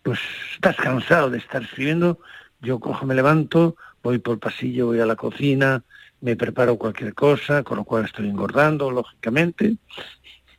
[0.03, 0.21] pues
[0.53, 2.19] estás cansado de estar escribiendo,
[2.61, 5.85] yo cojo, me levanto, voy por el pasillo, voy a la cocina,
[6.21, 9.79] me preparo cualquier cosa, con lo cual estoy engordando, lógicamente,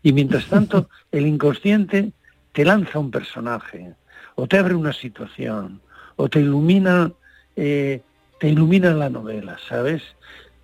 [0.05, 2.11] y mientras tanto, el inconsciente
[2.51, 3.95] te lanza un personaje,
[4.35, 5.81] o te abre una situación,
[6.15, 7.11] o te ilumina,
[7.55, 8.03] eh,
[8.39, 10.03] te ilumina la novela, ¿sabes?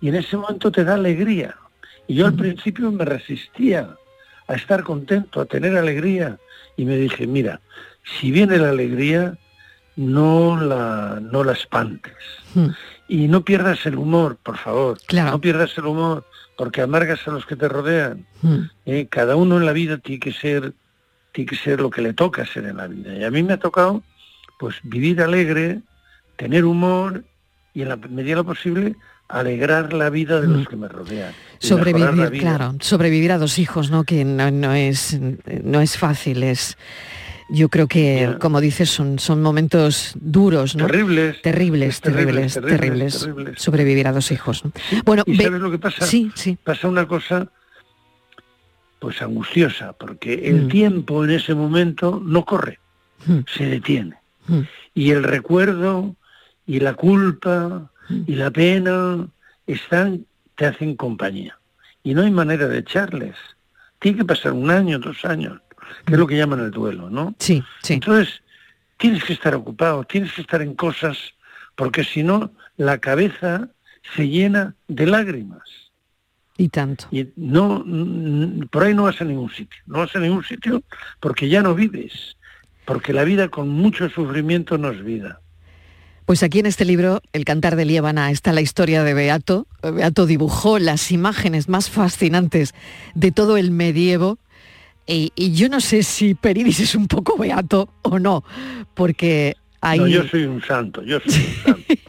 [0.00, 1.56] Y en ese momento te da alegría.
[2.06, 3.96] Y yo al principio me resistía
[4.46, 6.38] a estar contento, a tener alegría,
[6.76, 7.60] y me dije, mira,
[8.04, 9.36] si viene la alegría,
[9.96, 12.14] no la, no la espantes.
[13.08, 14.98] Y no pierdas el humor, por favor.
[15.12, 16.24] No pierdas el humor,
[16.56, 18.26] porque amargas a los que te rodean.
[18.86, 19.06] ¿eh?
[19.10, 20.74] Cada uno en la vida tiene que ser
[21.32, 23.14] tiene que ser lo que le toca ser en la vida.
[23.14, 24.02] Y a mí me ha tocado
[24.58, 25.80] pues vivir alegre,
[26.36, 27.24] tener humor
[27.74, 28.96] y en la medida de lo posible
[29.28, 31.32] alegrar la vida de los que me rodean.
[31.58, 34.04] Sobrevivir, claro, sobrevivir a dos hijos, ¿no?
[34.04, 35.18] Que no, no es,
[35.64, 36.76] no es fácil, es...
[37.54, 40.86] Yo creo que, como dices, son, son momentos duros, ¿no?
[40.86, 41.42] Terribles.
[41.42, 43.52] Terribles, Es terrible, terribles, terrible, terribles, terrible.
[43.56, 44.64] Sobrevivir a dos hijos.
[44.64, 44.72] ¿no?
[45.04, 46.06] Bueno, ¿Y ve- sabes lo que pasa?
[46.06, 46.56] Sí, sí.
[46.64, 47.48] Pasa una cosa
[48.98, 50.68] pues angustiosa, porque el Mm.
[50.68, 52.78] tiempo en ese momento no corre,
[53.54, 54.16] se detiene.
[54.46, 54.60] Mm.
[54.94, 56.14] Y el recuerdo
[56.66, 57.90] y la culpa
[58.26, 59.26] y la pena
[59.66, 60.24] están,
[60.56, 61.58] te hacen compañía.
[62.04, 63.34] Y no hay manera de echarles.
[63.98, 65.60] Tiene que pasar un año, dos años,
[66.04, 67.34] que es lo que llaman el duelo, ¿no?
[67.38, 67.94] Sí, sí.
[67.94, 68.42] Entonces,
[68.98, 71.18] tienes que estar ocupado, tienes que estar en cosas,
[71.74, 73.68] porque si no, la cabeza
[74.14, 75.62] se llena de lágrimas.
[76.56, 77.06] Y tanto.
[77.10, 77.84] Y no,
[78.70, 79.80] por ahí no vas a ningún sitio.
[79.86, 80.82] No vas a ningún sitio
[81.18, 82.36] porque ya no vives.
[82.84, 85.40] Porque la vida con mucho sufrimiento no es vida.
[86.26, 89.66] Pues aquí en este libro, El cantar de Liébana, está la historia de Beato.
[89.82, 92.74] Beato dibujó las imágenes más fascinantes
[93.14, 94.38] de todo el medievo
[95.06, 98.44] Y, y yo no sé si Peridis es un poco beato o no,
[98.94, 99.98] porque hay...
[99.98, 101.94] No, yo soy un santo, yo soy un santo.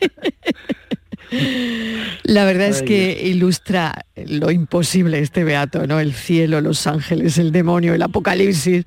[2.24, 6.00] La verdad es que ilustra lo imposible este beato, ¿no?
[6.00, 8.86] El cielo, los ángeles, el demonio, el apocalipsis.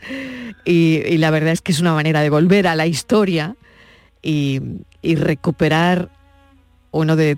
[0.64, 3.56] Y, y la verdad es que es una manera de volver a la historia
[4.22, 4.60] y,
[5.02, 6.10] y recuperar
[6.90, 7.36] uno de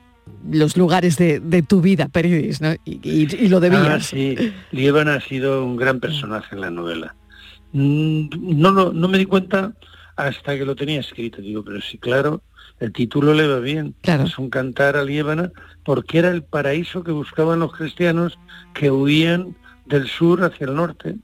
[0.51, 2.73] los lugares de, de tu vida, Peridis, ¿no?
[2.85, 4.07] Y, y- y lo Ah, debías.
[4.07, 4.37] sí,
[4.71, 7.17] Líbana ha sido un gran personaje en la novela.
[7.73, 8.29] Mm,
[8.61, 9.73] No, lo- no me di cuenta
[10.17, 12.43] hasta que lo tenía escrito, digo, pero sí, claro,
[12.81, 13.95] el título le va bien.
[14.25, 15.53] Es un cantar a Líbana
[15.85, 18.39] porque era el paraíso que buscaban los cristianos
[18.73, 21.17] que huían del sur hacia el norte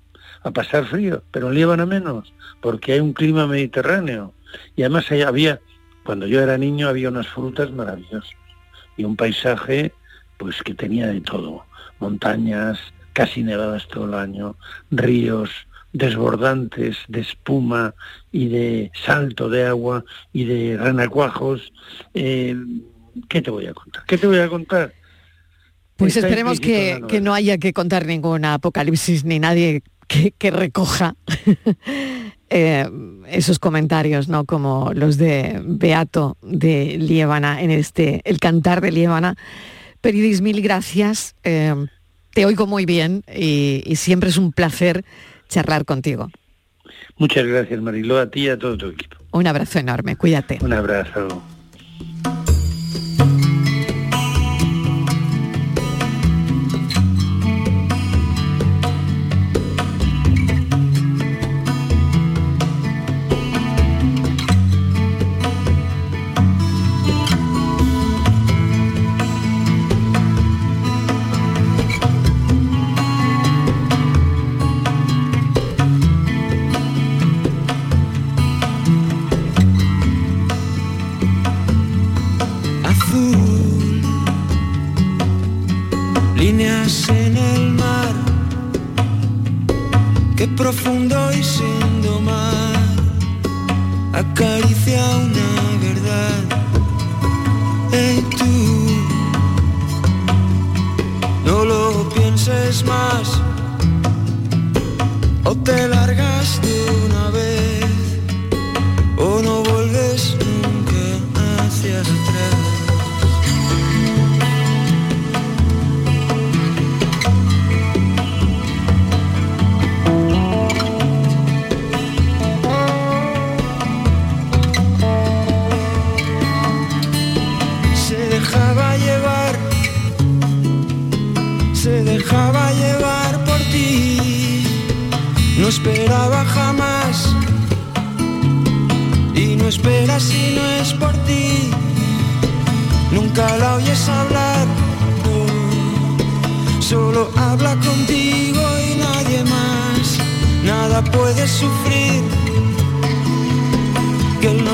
[0.43, 1.55] a pasar frío, pero en
[1.87, 4.35] menos, porque hay un clima mediterráneo.
[4.77, 5.61] Y además había,
[6.05, 8.31] cuando yo era niño, había unas frutas maravillosas
[8.96, 9.92] y un paisaje
[10.37, 11.64] pues que tenía de todo,
[12.00, 12.78] montañas
[13.12, 14.57] casi nevadas todo el año,
[14.90, 15.50] ríos
[15.92, 17.94] desbordantes de espuma
[18.33, 21.72] y de salto de agua y de renacuajos.
[22.12, 22.57] Eh,
[23.28, 24.04] ¿Qué te voy a contar?
[24.04, 24.92] ¿Qué te voy a contar?
[25.96, 30.50] Pues Está esperemos que, que no haya que contar ningún apocalipsis ni nadie que, que
[30.50, 31.14] recoja
[32.55, 32.88] eh,
[33.29, 34.45] esos comentarios, ¿no?
[34.45, 39.35] Como los de Beato de Liébana en este El cantar de Liébana.
[40.01, 41.35] Peridis, mil gracias.
[41.43, 41.75] eh,
[42.33, 45.05] te oigo muy bien y, y siempre es un placer
[45.49, 46.31] charlar contigo.
[47.17, 49.17] Muchas gracias, Mariló, a ti y a todo tu equipo.
[49.33, 50.59] Un abrazo enorme, cuídate.
[50.62, 51.43] Un abrazo.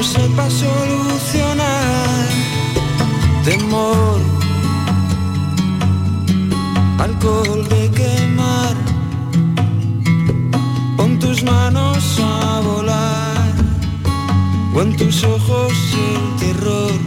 [0.00, 2.26] No sepa solucionar
[3.44, 4.18] temor,
[6.98, 8.74] alcohol de quemar,
[10.96, 13.52] pon tus manos a volar,
[14.74, 15.74] o en tus ojos
[16.08, 16.98] el terror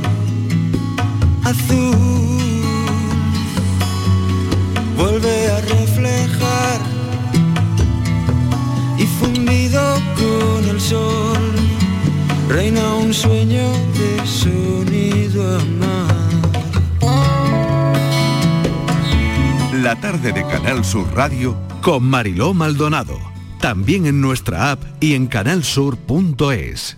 [1.52, 2.62] azul,
[4.98, 6.80] vuelve a reflejar
[9.00, 9.82] y fundido
[10.20, 11.33] con el sol,
[12.48, 16.14] reina un sueño de sonido amar.
[19.74, 23.20] La tarde de Canal Sur Radio con Mariló Maldonado.
[23.60, 26.98] También en nuestra app y en canalsur.es.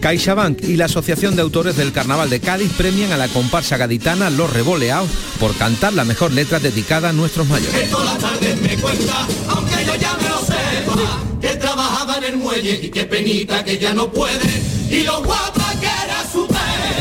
[0.00, 4.30] CaixaBank y la Asociación de Autores del Carnaval de Cádiz premian a la comparsa gaditana
[4.30, 7.90] Los Revoleados por cantar la mejor letra dedicada a nuestros mayores.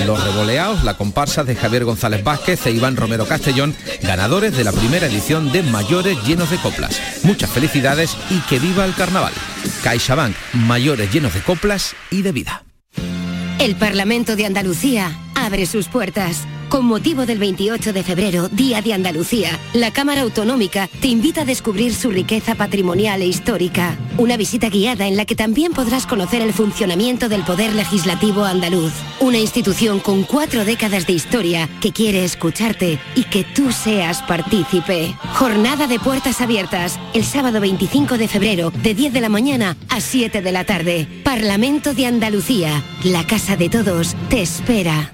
[0.05, 4.71] Los Revoleados, la comparsa de Javier González Vázquez e Iván Romero Castellón, ganadores de la
[4.71, 6.99] primera edición de Mayores llenos de coplas.
[7.23, 9.33] Muchas felicidades y que viva el carnaval.
[9.83, 12.63] CaixaBank, mayores llenos de coplas y de vida.
[13.63, 16.47] El Parlamento de Andalucía abre sus puertas.
[16.69, 21.45] Con motivo del 28 de febrero, Día de Andalucía, la Cámara Autonómica te invita a
[21.45, 23.95] descubrir su riqueza patrimonial e histórica.
[24.17, 28.91] Una visita guiada en la que también podrás conocer el funcionamiento del Poder Legislativo andaluz.
[29.19, 35.13] Una institución con cuatro décadas de historia que quiere escucharte y que tú seas partícipe.
[35.33, 40.01] Jornada de puertas abiertas, el sábado 25 de febrero, de 10 de la mañana a
[40.01, 41.07] 7 de la tarde.
[41.23, 45.13] Parlamento de Andalucía, la casa de todos, te espera.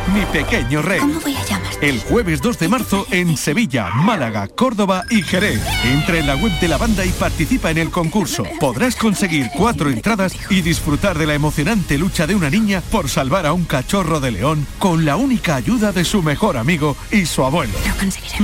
[0.13, 0.99] mi pequeño rey.
[0.99, 1.61] ¿Cómo voy a?
[1.81, 5.61] El jueves 2 de marzo en Sevilla, Málaga, Córdoba y Jerez.
[5.83, 8.43] Entra en la web de la banda y participa en el concurso.
[8.59, 13.45] Podrás conseguir cuatro entradas y disfrutar de la emocionante lucha de una niña por salvar
[13.45, 17.43] a un cachorro de león con la única ayuda de su mejor amigo y su
[17.43, 17.73] abuelo.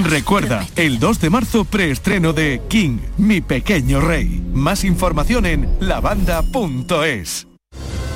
[0.03, 4.43] Recuerda, el 2 de marzo preestreno de King, mi pequeño rey.
[4.53, 7.46] Más información en lavanda.es.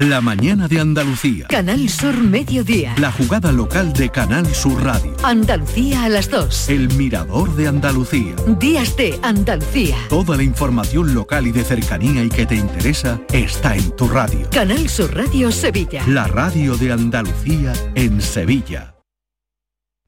[0.00, 1.46] La mañana de Andalucía.
[1.48, 2.94] Canal Sur Mediodía.
[2.96, 5.14] La jugada local de Canal Sur Radio.
[5.22, 6.70] Andalucía a las 2.
[6.70, 8.34] El mirador de Andalucía.
[8.58, 9.98] Días de Andalucía.
[10.08, 14.48] Toda la información local y de cercanía y que te interesa está en tu radio.
[14.50, 16.02] Canal Sur Radio Sevilla.
[16.06, 18.94] La radio de Andalucía en Sevilla.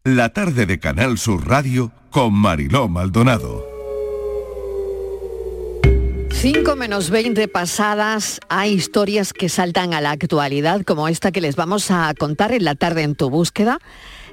[0.04, 3.71] La tarde de Canal Sur Radio con Mariló Maldonado.
[6.42, 11.54] 5 menos 20 pasadas, hay historias que saltan a la actualidad, como esta que les
[11.54, 13.78] vamos a contar en la tarde en tu búsqueda.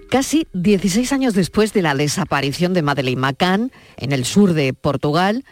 [0.10, 5.46] Casi 16 años después de la desaparición de Madeleine McCann en el sur de Portugal,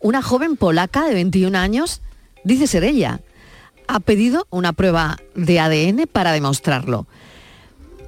[0.00, 2.00] una joven polaca de 21 años,
[2.42, 3.20] dice ser ella,
[3.86, 7.06] ha pedido una prueba de ADN para demostrarlo.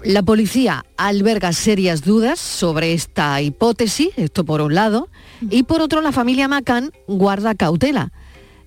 [0.05, 5.11] La policía alberga serias dudas sobre esta hipótesis, esto por un lado,
[5.49, 8.13] y por otro la familia McCann guarda cautela.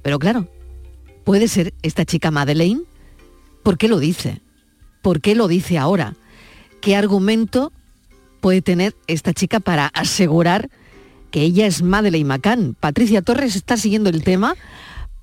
[0.02, 0.48] Pero claro,
[1.24, 2.82] ¿puede ser esta chica Madeleine?
[3.64, 4.42] ¿Por qué lo dice?
[5.02, 6.16] ¿Por qué lo dice ahora?
[6.82, 7.72] ¿Qué argumento
[8.42, 10.70] puede tener esta chica para asegurar
[11.32, 12.76] que ella es Madeleine McCann?
[12.80, 14.56] Patricia Torres está siguiendo el tema.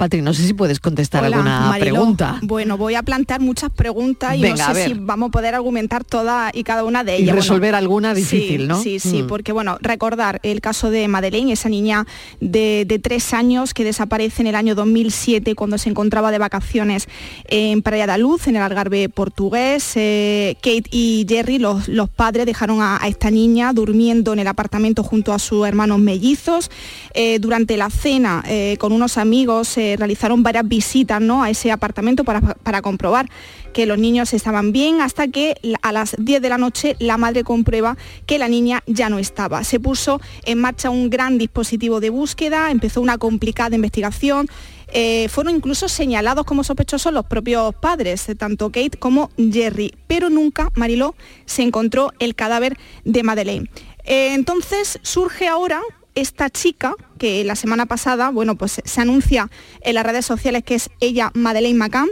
[0.00, 1.92] Patri, no sé si puedes contestar Hola, alguna Mariló.
[1.94, 2.38] pregunta.
[2.42, 6.04] Bueno, voy a plantear muchas preguntas y Venga, no sé si vamos a poder argumentar
[6.04, 7.36] todas y cada una de Y ellas.
[7.36, 8.82] resolver alguna difícil, sí, ¿no?
[8.82, 9.26] Sí, sí, Mm.
[9.26, 12.06] porque bueno, recordar el caso de Madeleine, esa niña
[12.40, 17.06] de, de tres años que desaparece en el año 2007 cuando se encontraba de vacaciones
[17.44, 19.92] en Praia da Luz, en el Algarve portugués.
[19.96, 24.46] Eh, Kate y Jerry, los, los padres, dejaron a, a esta niña durmiendo en el
[24.46, 26.70] apartamento junto a sus hermanos mellizos.
[27.12, 31.42] Eh, durante la cena eh, con unos amigos realizaron varias visitas ¿no?
[31.42, 33.28] a ese apartamento para, para comprobar
[33.72, 37.44] que los niños estaban bien hasta que a las 10 de la noche la madre
[37.44, 39.64] comprueba que la niña ya no estaba.
[39.64, 44.48] Se puso en marcha un gran dispositivo de búsqueda, empezó una complicada investigación.
[44.92, 50.70] eh, fueron incluso señalados como sospechosos los propios padres, tanto Kate como Jerry, pero nunca,
[50.74, 51.14] Mariló,
[51.46, 53.70] se encontró el cadáver de Madeleine.
[54.04, 55.80] Eh, entonces surge ahora
[56.14, 59.50] esta chica que la semana pasada, bueno, pues se anuncia
[59.82, 62.08] en las redes sociales que es ella Madeleine McCann,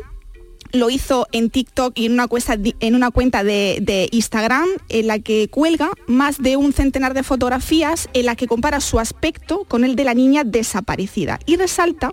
[0.73, 5.07] lo hizo en TikTok y en una cuenta, en una cuenta de, de Instagram en
[5.07, 9.65] la que cuelga más de un centenar de fotografías en las que compara su aspecto
[9.65, 11.39] con el de la niña desaparecida.
[11.47, 12.13] Y resalta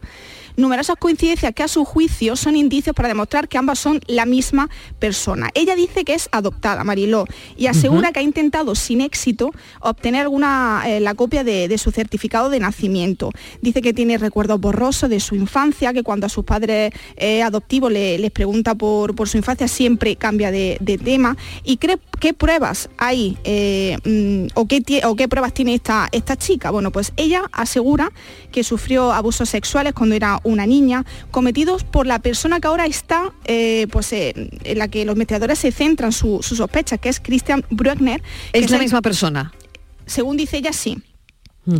[0.57, 4.69] numerosas coincidencias que a su juicio son indicios para demostrar que ambas son la misma
[4.99, 5.49] persona.
[5.53, 7.25] Ella dice que es adoptada, Mariló,
[7.57, 9.51] y asegura que ha intentado sin éxito
[9.81, 13.31] obtener alguna, eh, la copia de, de su certificado de nacimiento.
[13.61, 17.91] Dice que tiene recuerdos borrosos de su infancia, que cuando a sus padres eh, adoptivos
[17.91, 21.35] le- les pregunta por, por su infancia siempre cambia de, de tema.
[21.63, 26.07] ¿Y cree, qué pruebas hay eh, mm, o, qué, tie- o qué pruebas tiene esta,
[26.11, 26.71] esta chica?
[26.71, 28.11] Bueno, pues ella asegura
[28.51, 33.33] que sufrió abusos sexuales cuando era una niña, cometidos por la persona que ahora está,
[33.45, 34.33] eh, pues eh,
[34.63, 38.21] en la que los investigadores se centran su, su sospecha, que es Christian Bruckner.
[38.53, 39.51] que Es la el- misma persona.
[40.05, 40.99] Según dice ella, sí.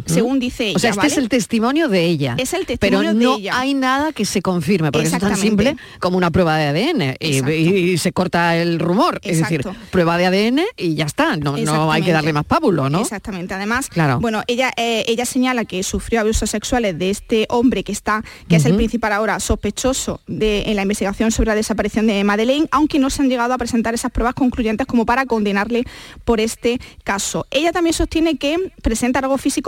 [0.06, 0.76] Según dice ella.
[0.76, 1.12] O sea, este ¿vale?
[1.12, 2.36] es el testimonio de ella.
[2.38, 3.60] Es el testimonio Pero de no ella.
[3.60, 7.16] hay nada que se confirme, porque es tan simple como una prueba de ADN.
[7.20, 9.20] Y, se corta el rumor.
[9.24, 11.38] Es decir, prueba de ADN y ya está.
[11.38, 13.02] No, no hay que darle más pábulo, ¿no?
[13.02, 13.54] Exactamente.
[13.54, 14.20] Además, Claro.
[14.20, 18.56] bueno, ella, eh, ella señala que sufrió abusos sexuales de este hombre que está, que
[18.58, 23.00] es el principal ahora sospechoso de, en la investigación sobre la desaparición de Madeleine, aunque
[23.00, 25.84] no se han llegado a presentar esas pruebas concluyentes como para condenarle
[26.24, 27.46] por este caso.
[27.52, 29.22] Ella también sostiene que presenta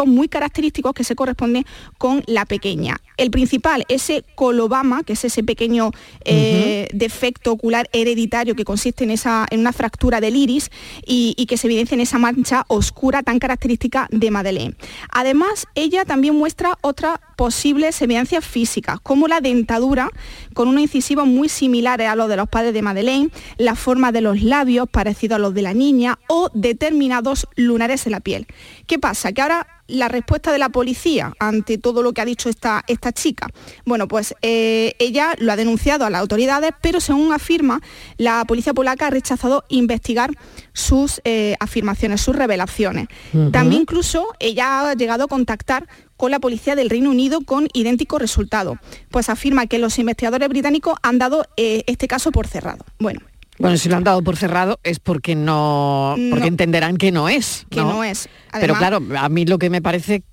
[0.08, 1.66] rasgos muy característicos que se corresponden
[1.98, 2.98] con la pequeña.
[3.18, 5.92] El principal, ese colobama, que es ese pequeño
[6.24, 10.70] eh, defecto ocular hereditario que consiste en, esa, en una fractura del iris
[11.06, 14.76] y, y que se evidencia en esa mancha oscura tan característica de Madeleine.
[15.12, 20.10] Además, ella también muestra otras posibles evidencias físicas, como la dentadura
[20.54, 24.22] con unos incisivos muy similares a los de los padres de Madeleine, la forma de
[24.22, 28.48] los labios parecido a los de la niña o determinados lunares en la piel.
[28.86, 29.32] ¿Qué pasa?
[29.32, 33.12] Que ahora la respuesta de la policía ante todo lo que ha dicho esta, esta
[33.12, 33.48] chica.
[33.86, 37.82] Bueno, pues eh, ella lo ha denunciado a las autoridades, pero según afirma,
[38.18, 40.32] la policía polaca ha rechazado investigar
[40.74, 43.08] sus eh, afirmaciones, sus revelaciones.
[43.52, 48.18] También incluso ella ha llegado a contactar con la policía del Reino Unido con idéntico
[48.20, 48.78] resultado.
[49.10, 52.86] Pues afirma que los investigadores británicos han dado eh, este caso por cerrado.
[53.00, 53.22] Bueno,
[53.60, 56.46] Bueno, si lo han dado por cerrado es porque no, porque No.
[56.48, 57.66] entenderán que no es.
[57.70, 58.30] que no, es.
[58.60, 60.24] Pero claro, a mí lo que me parece,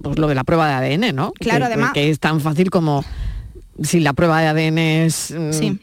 [0.00, 1.32] pues lo de la prueba de ADN, ¿no?
[1.32, 3.04] Claro, Que- además- Que es tan fácil como
[3.82, 5.80] si la prueba de ADN es, mm, Sí.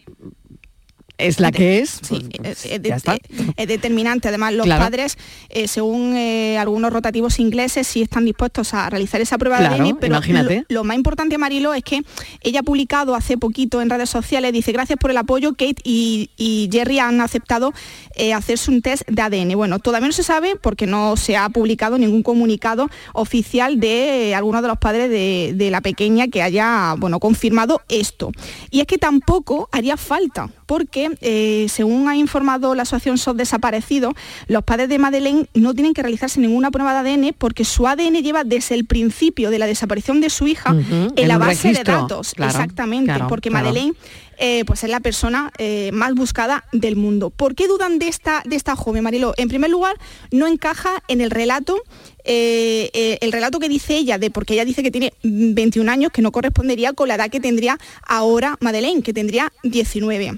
[1.19, 3.17] Es la que es, Sí, pues, es, es ya de- está.
[3.57, 4.27] es determinante.
[4.29, 4.83] Además, los Claro.
[4.83, 5.17] padres,
[5.49, 9.81] eh, según eh, algunos rotativos ingleses, sí están dispuestos a realizar esa prueba Claro, de
[9.81, 10.65] ADN, pero imagínate.
[10.69, 12.01] Lo, lo más importante, Marilo, es que
[12.41, 16.29] ella ha publicado hace poquito en redes sociales, dice, gracias por el apoyo, Kate y,
[16.37, 17.73] y Jerry han aceptado
[18.15, 19.55] eh, hacerse un test de ADN.
[19.55, 24.35] Bueno, todavía no se sabe porque no se ha publicado ningún comunicado oficial de eh,
[24.35, 28.31] alguno de los padres de, de la pequeña que haya, bueno, confirmado esto.
[28.71, 34.13] Y es que tampoco haría falta, porque eh, según ha informado la asociación SOS Desaparecidos,
[34.45, 38.21] los padres de Madeleine no tienen que realizarse ninguna prueba de ADN porque su ADN
[38.21, 41.69] lleva desde el principio de la desaparición de su hija Ujú, en, en la base
[41.69, 42.33] registro, de datos.
[42.35, 43.65] claro, Exactamente, claro, porque claro.
[43.65, 43.95] Madeleine
[44.37, 47.31] eh, pues es la persona eh, más buscada del mundo.
[47.31, 49.33] ¿Por qué dudan de esta, de esta joven, Marilo?
[49.37, 49.97] En primer lugar,
[50.29, 51.81] no encaja en el relato,
[52.25, 56.11] eh, el relato que dice ella, de porque ella dice que tiene mm, 21 años,
[56.11, 60.37] que no correspondería con la edad que tendría ahora Madeleine, que tendría 19.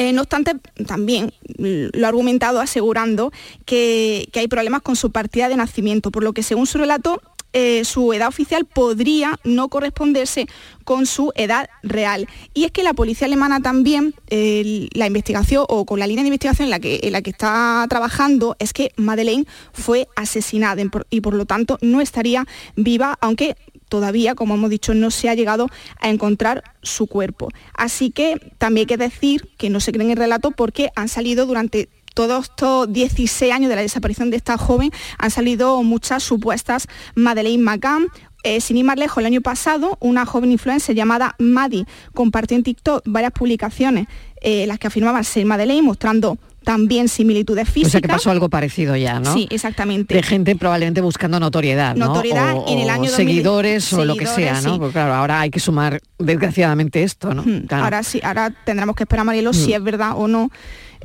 [0.00, 0.52] Eh, no obstante,
[0.86, 3.32] también mm, lo ha argumentado asegurando
[3.66, 7.20] que, que hay problemas con su partida de nacimiento, por lo que según su relato,
[7.52, 10.46] eh, su edad oficial podría no corresponderse
[10.84, 12.28] con su edad real.
[12.54, 16.28] Y es que la policía alemana también, eh, la investigación o con la línea de
[16.28, 19.44] investigación en la que, en la que está trabajando, es que Madeleine
[19.74, 20.80] fue asesinada
[21.10, 23.54] y por lo tanto no estaría viva, aunque
[23.90, 25.66] todavía, como hemos dicho, no se ha llegado
[26.00, 27.48] a encontrar su cuerpo.
[27.74, 31.44] Así que también hay que decir que no se creen el relato porque han salido
[31.44, 36.86] durante todos estos 16 años de la desaparición de esta joven, han salido muchas supuestas
[37.14, 38.08] Madeleine McCann.
[38.42, 41.84] Eh, sin ir más lejos, el año pasado, una joven influencer llamada Maddie
[42.14, 44.06] compartió en TikTok varias publicaciones
[44.40, 47.92] eh, las que afirmaban ser Madeleine, mostrando también similitudes O físicas.
[47.92, 49.32] sea que pasó algo parecido ya, ¿no?
[49.34, 50.14] Sí, exactamente.
[50.14, 52.06] De gente probablemente buscando notoriedad, ¿no?
[52.06, 54.72] Notoriedad o, en el o año 2000 seguidores o lo que sea, ¿no?
[54.74, 54.78] sí.
[54.78, 57.44] Porque claro, ahora hay que sumar desgraciadamente esto, ¿no?
[57.66, 57.84] Claro.
[57.84, 59.74] Ahora sí, ahora tendremos que esperar, Marielo, si Mm.
[59.74, 60.50] es verdad o no,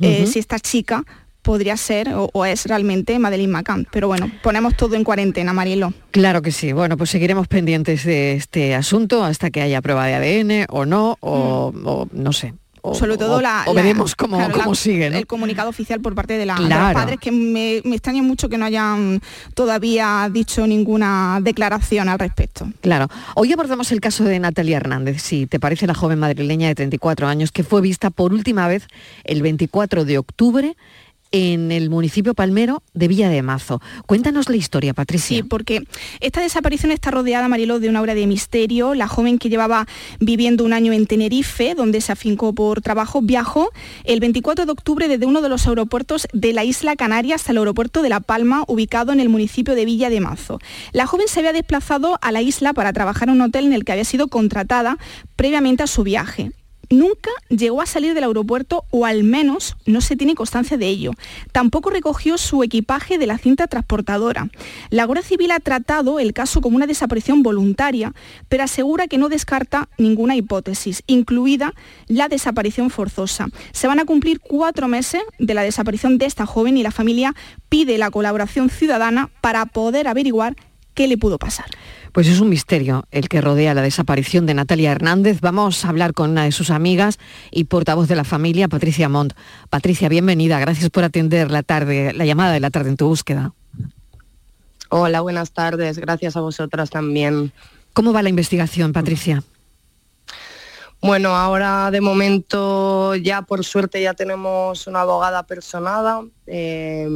[0.00, 1.04] eh, si esta chica
[1.42, 3.86] podría ser o, o es realmente Madeleine McCann.
[3.92, 5.92] Pero bueno, ponemos todo en cuarentena, Marielo.
[6.10, 6.72] Claro que sí.
[6.72, 11.16] Bueno, pues seguiremos pendientes de este asunto hasta que haya prueba de ADN o no,
[11.20, 12.54] o, o no sé.
[12.88, 12.94] O.
[12.94, 13.64] Sobre todo o- la...
[13.66, 15.16] o la- veremos cómo, claro, cómo la- sigue, ¿no?
[15.18, 16.94] El comunicado oficial por parte de, la- de los Claro.
[16.98, 19.20] padres, que me, me extraña mucho que no hayan
[19.54, 22.68] todavía dicho ninguna declaración al respecto.
[22.82, 23.08] Claro.
[23.34, 27.26] Hoy abordamos el caso de Natalia Hernández, si te parece la joven madrileña de 34
[27.26, 28.86] años que fue vista por última vez
[29.24, 30.76] el 24 de octubre
[31.32, 33.80] en el municipio palmero de Villa de Mazo.
[34.06, 35.36] Cuéntanos la historia, Patricia.
[35.38, 35.86] Sí, porque
[36.20, 38.94] esta desaparición está rodeada, Mariló, de una obra de misterio.
[38.94, 39.86] La joven que llevaba
[40.20, 43.70] viviendo un año en Tenerife, donde se afincó por trabajo, viajó
[44.04, 47.58] el 24 de octubre desde uno de los aeropuertos de la isla Canarias hasta el
[47.58, 50.58] aeropuerto de La Palma, ubicado en el municipio de Villa de Mazo.
[50.92, 53.84] La joven se había desplazado a la isla para trabajar en un hotel en el
[53.84, 54.98] que había sido contratada
[55.36, 56.52] previamente a su viaje
[56.90, 61.12] nunca llegó a salir del aeropuerto o al menos no se tiene constancia de ello.
[61.52, 64.48] Tampoco recogió su equipaje de la cinta transportadora.
[64.90, 68.12] La Guardia Civil ha tratado el caso como una desaparición voluntaria,
[68.48, 71.74] pero asegura que no descarta ninguna hipótesis, incluida
[72.06, 73.48] la desaparición forzosa.
[73.72, 77.34] Se van a cumplir cuatro meses de la desaparición de esta joven y la familia
[77.68, 80.56] pide la colaboración ciudadana para poder averiguar
[80.96, 81.66] qué le pudo pasar.
[82.10, 85.40] Pues es un misterio el que rodea la desaparición de Natalia Hernández.
[85.42, 87.18] Vamos a hablar con una de sus amigas
[87.52, 89.34] y portavoz de la familia, Patricia Montt.
[89.68, 90.58] Patricia, bienvenida.
[90.58, 93.52] Gracias por atender la tarde, la llamada de la tarde en tu búsqueda.
[94.88, 95.98] Hola, buenas tardes.
[95.98, 97.52] Gracias a vosotras también.
[97.92, 99.42] ¿Cómo va la investigación, Patricia?
[101.02, 107.06] Bueno, ahora de momento ya por suerte ya tenemos una abogada personada, eh,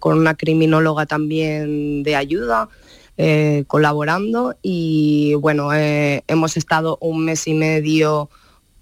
[0.00, 2.68] con una criminóloga también de ayuda
[3.20, 8.30] eh, colaborando y bueno, eh, hemos estado un mes y medio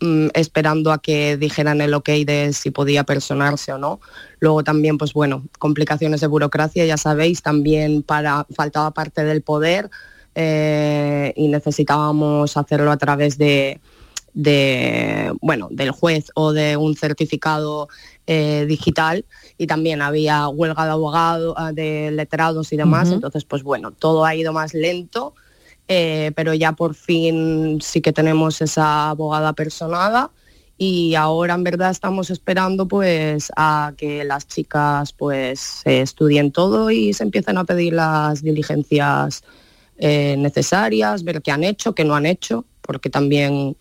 [0.00, 3.98] mm, esperando a que dijeran el ok de si podía personarse o no.
[4.38, 9.88] Luego también, pues bueno, complicaciones de burocracia, ya sabéis, también para, faltaba parte del poder
[10.34, 13.80] eh, y necesitábamos hacerlo a través de,
[14.34, 17.88] de, bueno, del juez o de un certificado
[18.26, 19.24] eh, digital
[19.58, 24.24] y también había huelga de abogados, ah, de letrados y demás, entonces pues bueno, todo
[24.24, 25.34] ha ido más lento,
[25.88, 30.30] eh, pero ya por fin sí que tenemos esa abogada personada
[30.78, 37.14] y ahora en verdad estamos esperando pues a que las chicas pues estudien todo y
[37.14, 39.42] se empiecen a pedir las diligencias
[39.98, 43.76] eh, necesarias, ver qué han hecho, qué no han hecho, porque también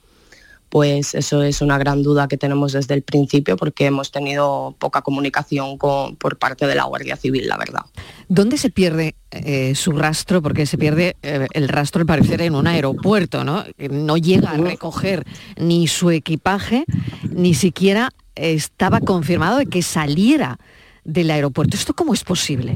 [0.76, 5.04] pues eso es una gran duda que tenemos desde el principio porque hemos tenido poca
[5.04, 7.86] comunicación por parte de la Guardia Civil, la verdad.
[8.28, 10.42] ¿Dónde se pierde eh, su rastro?
[10.42, 13.64] Porque se pierde eh, el rastro al parecer en un aeropuerto, ¿no?
[13.90, 16.84] No llega a recoger ni su equipaje,
[17.30, 20.60] ni siquiera estaba confirmado de que saliera
[21.06, 21.78] del aeropuerto.
[21.78, 22.76] ¿Esto cómo es posible?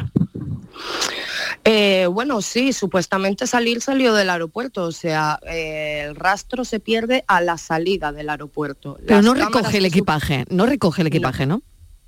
[1.66, 7.26] Eh, bueno, sí, supuestamente salir salió del aeropuerto, o sea, eh, el rastro se pierde
[7.28, 8.98] a la salida del aeropuerto.
[9.06, 11.62] Pero no recoge el equipaje, no recoge el equipaje, ¿no?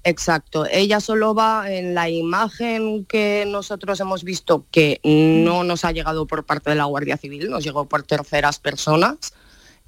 [0.04, 5.91] Exacto, ella solo va en la imagen que nosotros hemos visto que no nos ha
[5.91, 9.34] llegado por parte de la Guardia Civil, nos llegó por terceras personas,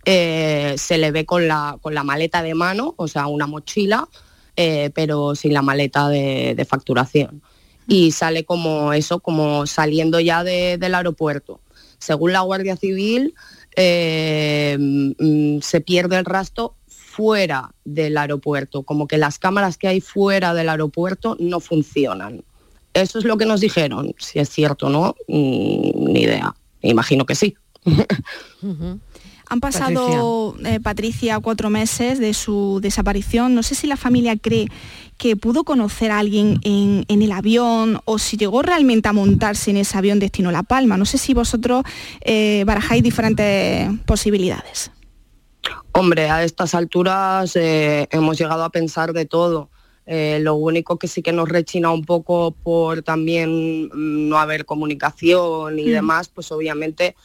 [0.05, 4.07] eh, se le ve con la, con la maleta de mano, o sea, una mochila,
[4.55, 7.41] pero sin la maleta de facturación
[7.88, 11.59] y sale como eso, como saliendo ya del aeropuerto.
[11.99, 13.34] Según la Guardia Civil,
[13.75, 20.01] eh, mm, se pierde el rastro fuera del aeropuerto, como que las cámaras que hay
[20.01, 22.43] fuera del aeropuerto no funcionan.
[22.93, 24.13] Eso es lo que nos dijeron.
[24.17, 26.55] Si es cierto o no, mm, ni idea.
[26.81, 27.55] Imagino que sí.
[29.53, 31.39] Han pasado, Patricia.
[31.39, 33.53] cuatro meses de su desaparición.
[33.53, 34.67] No sé si la familia cree
[35.19, 39.77] que pudo conocer a alguien en, el avión o si llegó realmente a montarse en
[39.77, 40.97] ese avión destino La Palma.
[40.97, 41.83] No sé si vosotros
[42.21, 44.89] eh, barajáis diferentes posibilidades.
[45.91, 49.69] Hombre, a estas alturas eh, hemos llegado a pensar de todo.
[50.07, 54.65] Eh, lo único que sí que nos rechina un poco por también mm, no haber
[54.65, 55.91] comunicación y mm.
[55.91, 57.15] demás, pues obviamente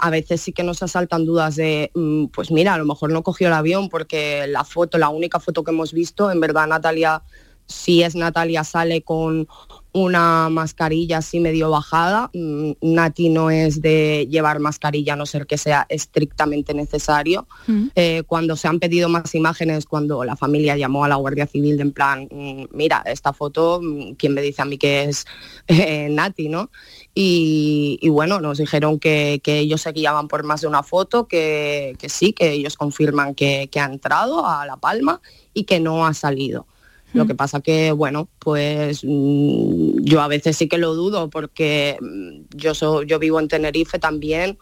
[0.00, 3.22] a veces sí que nos asaltan dudas de, mm, pues mira, a lo mejor no
[3.22, 7.22] cogió el avión porque la foto, la única foto que hemos visto, en verdad Natalia,
[7.66, 9.46] si es Natalia, sale con
[9.92, 12.30] una mascarilla así medio bajada.
[12.32, 17.46] Mm, Nati no es de llevar mascarilla a no ser que sea estrictamente necesario.
[17.94, 21.76] Eh, cuando se han pedido más imágenes, cuando la familia llamó a la Guardia Civil
[21.76, 22.28] de en plan,
[22.72, 23.80] mira, esta foto,
[24.18, 25.24] ¿quién me dice a mí que es
[25.66, 26.70] eh, Nati, no?
[27.14, 32.32] Y, bueno, nos dijeron que, ellos se guiaban por más de una foto, que, sí,
[32.32, 35.20] que ellos confirman que, ha entrado a La Palma
[35.52, 36.66] y que no ha salido.
[37.14, 41.96] Lo que pasa que, bueno, pues mm, yo a veces sí que lo dudo porque
[42.00, 44.58] mm, yo, yo vivo en Tenerife también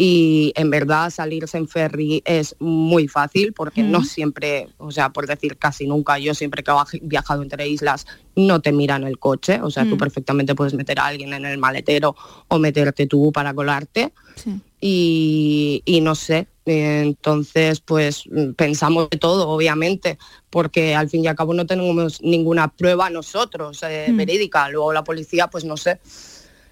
[0.00, 5.26] y en verdad salirse en ferry es muy fácil porque no siempre, o sea, por
[5.26, 9.60] decir casi nunca, yo siempre que he viajado entre islas no te miran el coche,
[9.60, 12.14] o sea, tú perfectamente puedes meter a alguien en el maletero
[12.46, 14.12] o meterte tú para colarte.
[14.80, 20.18] Y, no sé, Entonces, pues mm, pensamos de todo, obviamente,
[20.50, 24.16] porque al fin y al cabo no tenemos ninguna prueba nosotros eh, Mm.
[24.16, 24.68] verídica.
[24.68, 25.98] Luego la policía, pues no sé.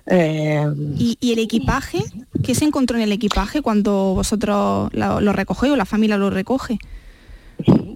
[0.09, 0.65] Eh,
[0.99, 2.05] ¿Y, y el equipaje?
[2.45, 6.31] ¿Qué se encontró en el equipaje cuando vosotros lo, lo recogéis o la familia lo
[6.31, 6.79] recoge?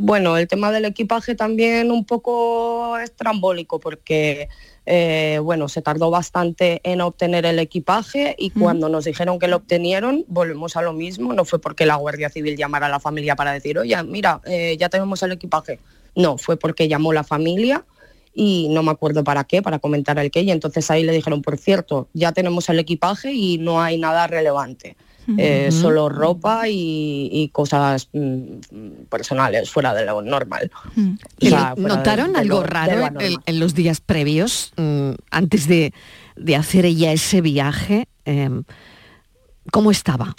[0.02, 4.48] Bueno, el tema del equipaje también un poco estrambólico porque,
[4.92, 9.58] eh, bueno, se tardó bastante en obtener el equipaje y cuando nos dijeron que lo
[9.58, 11.32] obtenieron, volvemos a lo mismo.
[11.32, 14.76] No fue porque la Guardia Civil llamara a la familia para decir, oye, mira, eh,
[14.80, 15.78] ya tenemos el equipaje.
[16.16, 17.84] No, fue porque llamó la familia
[18.34, 20.40] y no me acuerdo para qué, para comentar el qué.
[20.40, 24.26] Y entonces ahí le dijeron, por cierto, ya tenemos el equipaje y no hay nada
[24.26, 24.96] relevante.
[25.38, 30.70] Eh, solo ropa y, y cosas mm, personales fuera de lo normal.
[30.74, 31.00] O
[31.38, 33.08] ¿Y sea, fuera ¿Notaron de- de algo lo- raro
[33.46, 35.92] en, los días previos, mm, antes de,
[36.36, 38.08] de hacer ella ese viaje?
[38.24, 38.64] Em,
[39.70, 40.34] ¿Cómo estaba?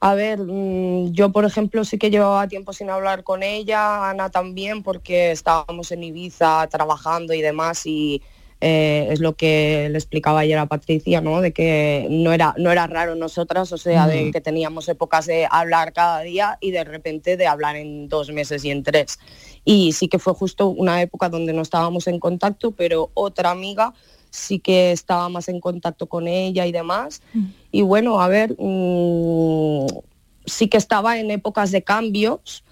[0.00, 4.28] A ver, mm, yo por ejemplo sí que llevaba tiempo sin hablar con ella, Ana
[4.30, 8.22] también, porque estábamos en Ibiza trabajando y demás y
[8.60, 11.40] eh, es lo que le explicaba ayer a Patricia, ¿no?
[11.40, 14.32] De que no era, no era raro nosotras, o sea, de Mm.
[14.32, 18.64] que teníamos épocas de hablar cada día y de repente de hablar en dos meses
[18.64, 19.18] y en tres.
[19.64, 23.92] Y sí que fue justo una época donde no estábamos en contacto, pero otra amiga
[24.30, 27.22] sí que estaba más en contacto con ella y demás.
[27.72, 29.86] Y bueno, a ver, mm,
[30.46, 32.64] sí que estaba en épocas de cambios,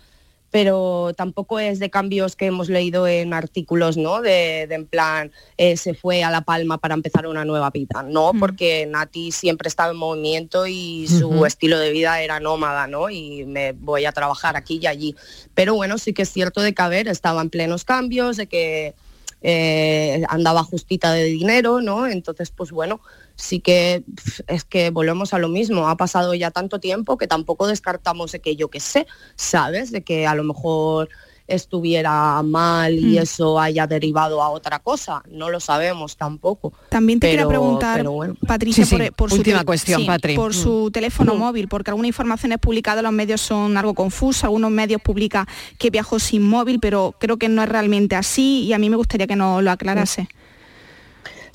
[0.54, 4.22] pero tampoco es de cambios que hemos leído en artículos, ¿no?
[4.22, 8.04] De, de en plan, eh, se fue a La Palma para empezar una nueva vida,
[8.04, 13.10] no, porque Nati siempre estaba en movimiento y su estilo de vida era nómada, ¿no?
[13.10, 15.16] Y me voy a trabajar aquí y allí.
[15.54, 18.46] Pero bueno, sí que es cierto de que, a ver, estaba en plenos cambios, de
[18.46, 18.94] que
[19.42, 22.06] eh, andaba justita de dinero, ¿no?
[22.06, 23.00] Entonces, pues bueno,
[23.36, 24.04] sí que
[24.46, 25.88] es que volvemos a lo mismo.
[25.88, 29.06] Ha pasado ya tanto tiempo que tampoco descartamos de que yo qué sé,
[29.36, 29.90] ¿sabes?
[29.90, 31.08] De que a lo mejor
[31.46, 33.22] estuviera mal y Mm.
[33.22, 35.22] eso haya derivado a otra cosa.
[35.30, 36.72] No lo sabemos tampoco.
[36.88, 38.34] También te quería Pero- preguntar, pero bueno.
[38.46, 39.10] Patricia, Sí, por, sí.
[39.14, 40.36] por su, Última tel- cuestión, sí, Patri.
[40.36, 40.54] por Mm.
[40.54, 41.38] su teléfono Mm.
[41.38, 45.46] móvil, porque algunas informaciones publicadas en los medios son algo confusas, algunos medios publican
[45.78, 48.96] que viajó sin móvil, pero creo que no es realmente así y a mí me
[48.96, 50.28] gustaría que nos lo aclarase.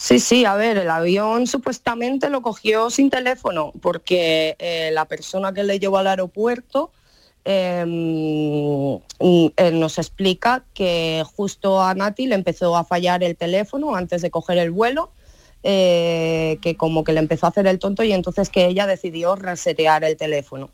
[0.02, 5.54] Sí, sí, a ver, el avión supuestamente lo cogió sin teléfono porque eh, la persona
[5.54, 6.91] que le llevó al aeropuerto
[7.43, 13.93] eh, mm, él nos explica que justo a Nati le empezó a fallar el teléfono
[13.93, 15.12] antes de coger el vuelo,
[15.64, 19.36] eh, que como que le empezó a hacer el tonto y entonces que ella decidió
[19.36, 20.70] resetear el teléfono.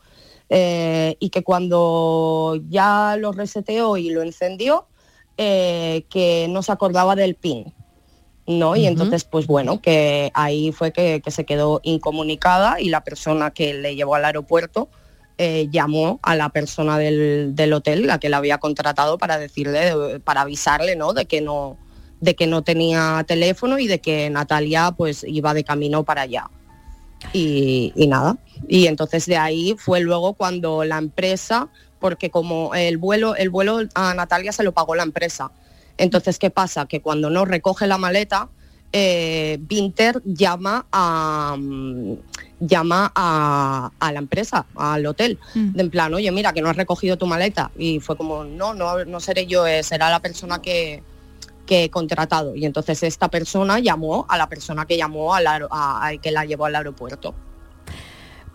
[0.49, 4.86] Eh, y que cuando ya lo reseteó y lo encendió,
[5.38, 7.73] eh, que no se acordaba del PIN.
[8.47, 8.75] ¿No?
[8.75, 13.51] Y entonces, pues bueno, que ahí fue que, que se quedó incomunicada y la persona
[13.51, 14.89] que le llevó al aeropuerto
[15.37, 20.19] eh, llamó a la persona del, del hotel, la que la había contratado, para decirle,
[20.23, 21.11] para avisarle, ¿no?
[21.11, 21.77] De que no,
[22.21, 26.49] de que no tenía teléfono y de que Natalia pues iba de camino para allá.
[27.33, 28.37] Y, y nada.
[28.69, 31.67] Y entonces de ahí fue luego cuando la empresa,
[31.99, 35.51] porque como el vuelo, el vuelo a Natalia se lo pagó la empresa.
[35.97, 36.85] Entonces, ¿qué pasa?
[36.87, 38.49] Que cuando no recoge la maleta,
[38.91, 42.13] eh, Vinter llama a mm,
[42.61, 46.77] llama a, a la empresa, al hotel, de en plan, oye, mira, que no has
[46.77, 47.71] recogido tu maleta.
[47.77, 51.03] Y fue como, no, no, no seré yo, eh, será la persona que,
[51.65, 52.55] que he contratado.
[52.55, 55.39] Y entonces esta persona llamó a la persona que llamó a-
[55.71, 57.33] a- que la llevó al aeropuerto.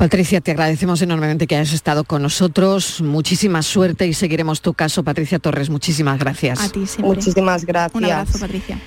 [0.01, 3.03] Patricia, te agradecemos enormemente que hayas estado con nosotros.
[3.03, 5.05] Muchísima suerte y seguiremos tu caso.
[5.05, 6.59] Patricia Torres, muchísimas gracias.
[6.59, 7.17] A ti siempre.
[7.17, 7.95] Muchísimas gracias.
[7.95, 8.79] Un abrazo, Patricia.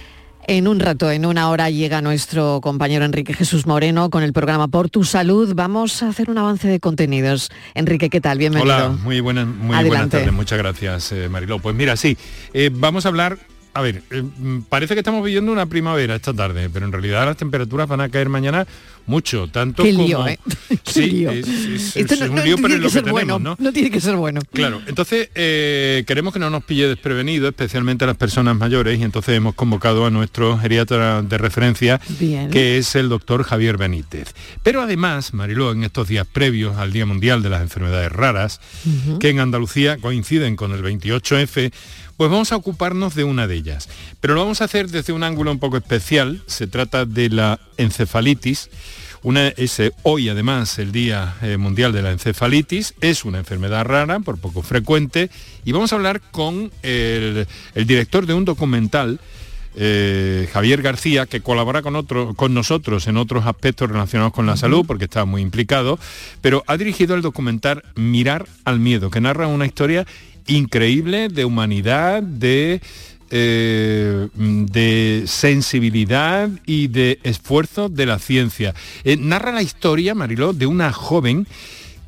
[0.47, 4.67] En un rato, en una hora, llega nuestro compañero Enrique Jesús Moreno con el programa
[4.69, 5.53] Por tu Salud.
[5.53, 7.51] Vamos a hacer un avance de contenidos.
[7.75, 8.39] Enrique, ¿qué tal?
[8.39, 8.75] Bienvenido.
[8.75, 10.33] Hola, muy buenas, muy tardes.
[10.33, 11.59] Muchas gracias, eh, Mariló.
[11.59, 12.17] Pues mira, sí,
[12.55, 13.37] eh, vamos a hablar.
[13.75, 17.25] A ver, eh, mm, parece que estamos viviendo una primavera esta tarde, pero en realidad
[17.25, 18.67] las temperaturas van a caer mañana
[19.05, 20.39] mucho, tanto Qué como lío, ¿eh?
[20.69, 21.31] Qué sí, lío.
[21.31, 23.39] es, es- Esto es no, un no lío, pero es lo que tenemos, bueno.
[23.39, 23.55] ¿no?
[23.59, 24.41] No tiene que ser bueno.
[24.53, 29.03] Claro, entonces eh, queremos que no nos pille desprevenido, especialmente a las personas mayores, y
[29.03, 32.49] entonces hemos convocado a nuestro geriatra de referencia, Bien.
[32.51, 34.33] que es el doctor Javier Benítez.
[34.61, 38.61] Pero además, Mariló, en estos días previos al Día Mundial de las Enfermedades Raras,
[39.19, 41.71] que en Andalucía coinciden con el 28F,
[42.17, 43.89] pues vamos a ocuparnos de una de ellas.
[44.19, 46.41] Pero lo vamos a hacer desde un ángulo un poco especial.
[46.47, 48.69] Se trata de la encefalitis.
[49.23, 52.93] Una, es hoy además el Día eh, Mundial de la Encefalitis.
[52.99, 55.29] Es una enfermedad rara, por poco frecuente.
[55.63, 59.19] Y vamos a hablar con el, el director de un documental
[59.75, 64.55] eh, Javier García, que colabora con, otro, con nosotros en otros aspectos relacionados con la
[64.55, 65.97] salud, porque está muy implicado,
[66.41, 70.05] pero ha dirigido el documental Mirar al Miedo, que narra una historia
[70.47, 72.81] increíble de humanidad, de
[73.35, 78.75] eh, de sensibilidad y de esfuerzo de la ciencia.
[79.03, 81.47] Eh, narra la historia, Mariló, de una joven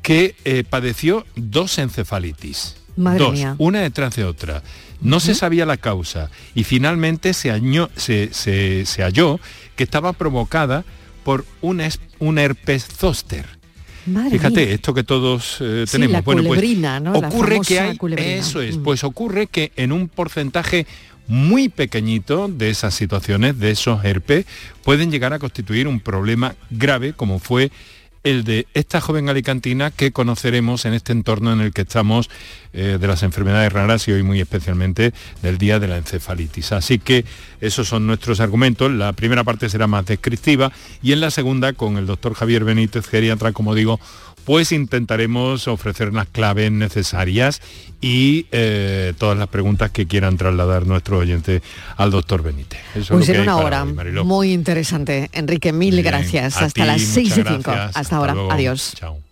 [0.02, 2.76] que eh, padeció dos encefalitis.
[2.94, 4.62] dos, una detrás de otra.
[5.00, 7.58] No se sabía la causa y finalmente se,
[7.96, 9.40] se, halló
[9.74, 10.84] que estaba provocada
[11.24, 11.82] por un,
[12.20, 13.55] un herpes zóster.
[14.30, 15.56] Fíjate, esto que todos
[15.90, 16.24] tenemos.
[16.24, 18.82] bueno, pues ocurre que hay, eso es, mm.
[18.82, 20.86] pues ocurre que en un porcentaje
[21.28, 24.46] muy pequeñito de esas situaciones, de esos herpes,
[24.84, 27.70] pueden llegar a constituir un problema grave como fue
[28.26, 32.28] el de esta joven alicantina que conoceremos en este entorno en el que estamos
[32.72, 36.72] eh, de las enfermedades raras y hoy muy especialmente del día de la encefalitis.
[36.72, 37.24] Así que
[37.60, 38.90] esos son nuestros argumentos.
[38.90, 40.72] La primera parte será más descriptiva
[41.02, 44.00] y en la segunda con el doctor Javier Benítez, geriatra, como digo,
[44.46, 47.60] pues intentaremos ofrecer las claves necesarias
[48.00, 51.62] y eh, todas las preguntas que quieran trasladar nuestro oyente
[51.96, 52.80] al doctor Benítez.
[52.94, 55.28] Eso pues en una hora muy interesante.
[55.32, 56.62] Enrique, mil gracias.
[56.62, 57.70] Hasta las 6 y 5.
[57.92, 58.34] Hasta, ahora.
[58.50, 58.92] Adiós.
[58.94, 59.25] Chao.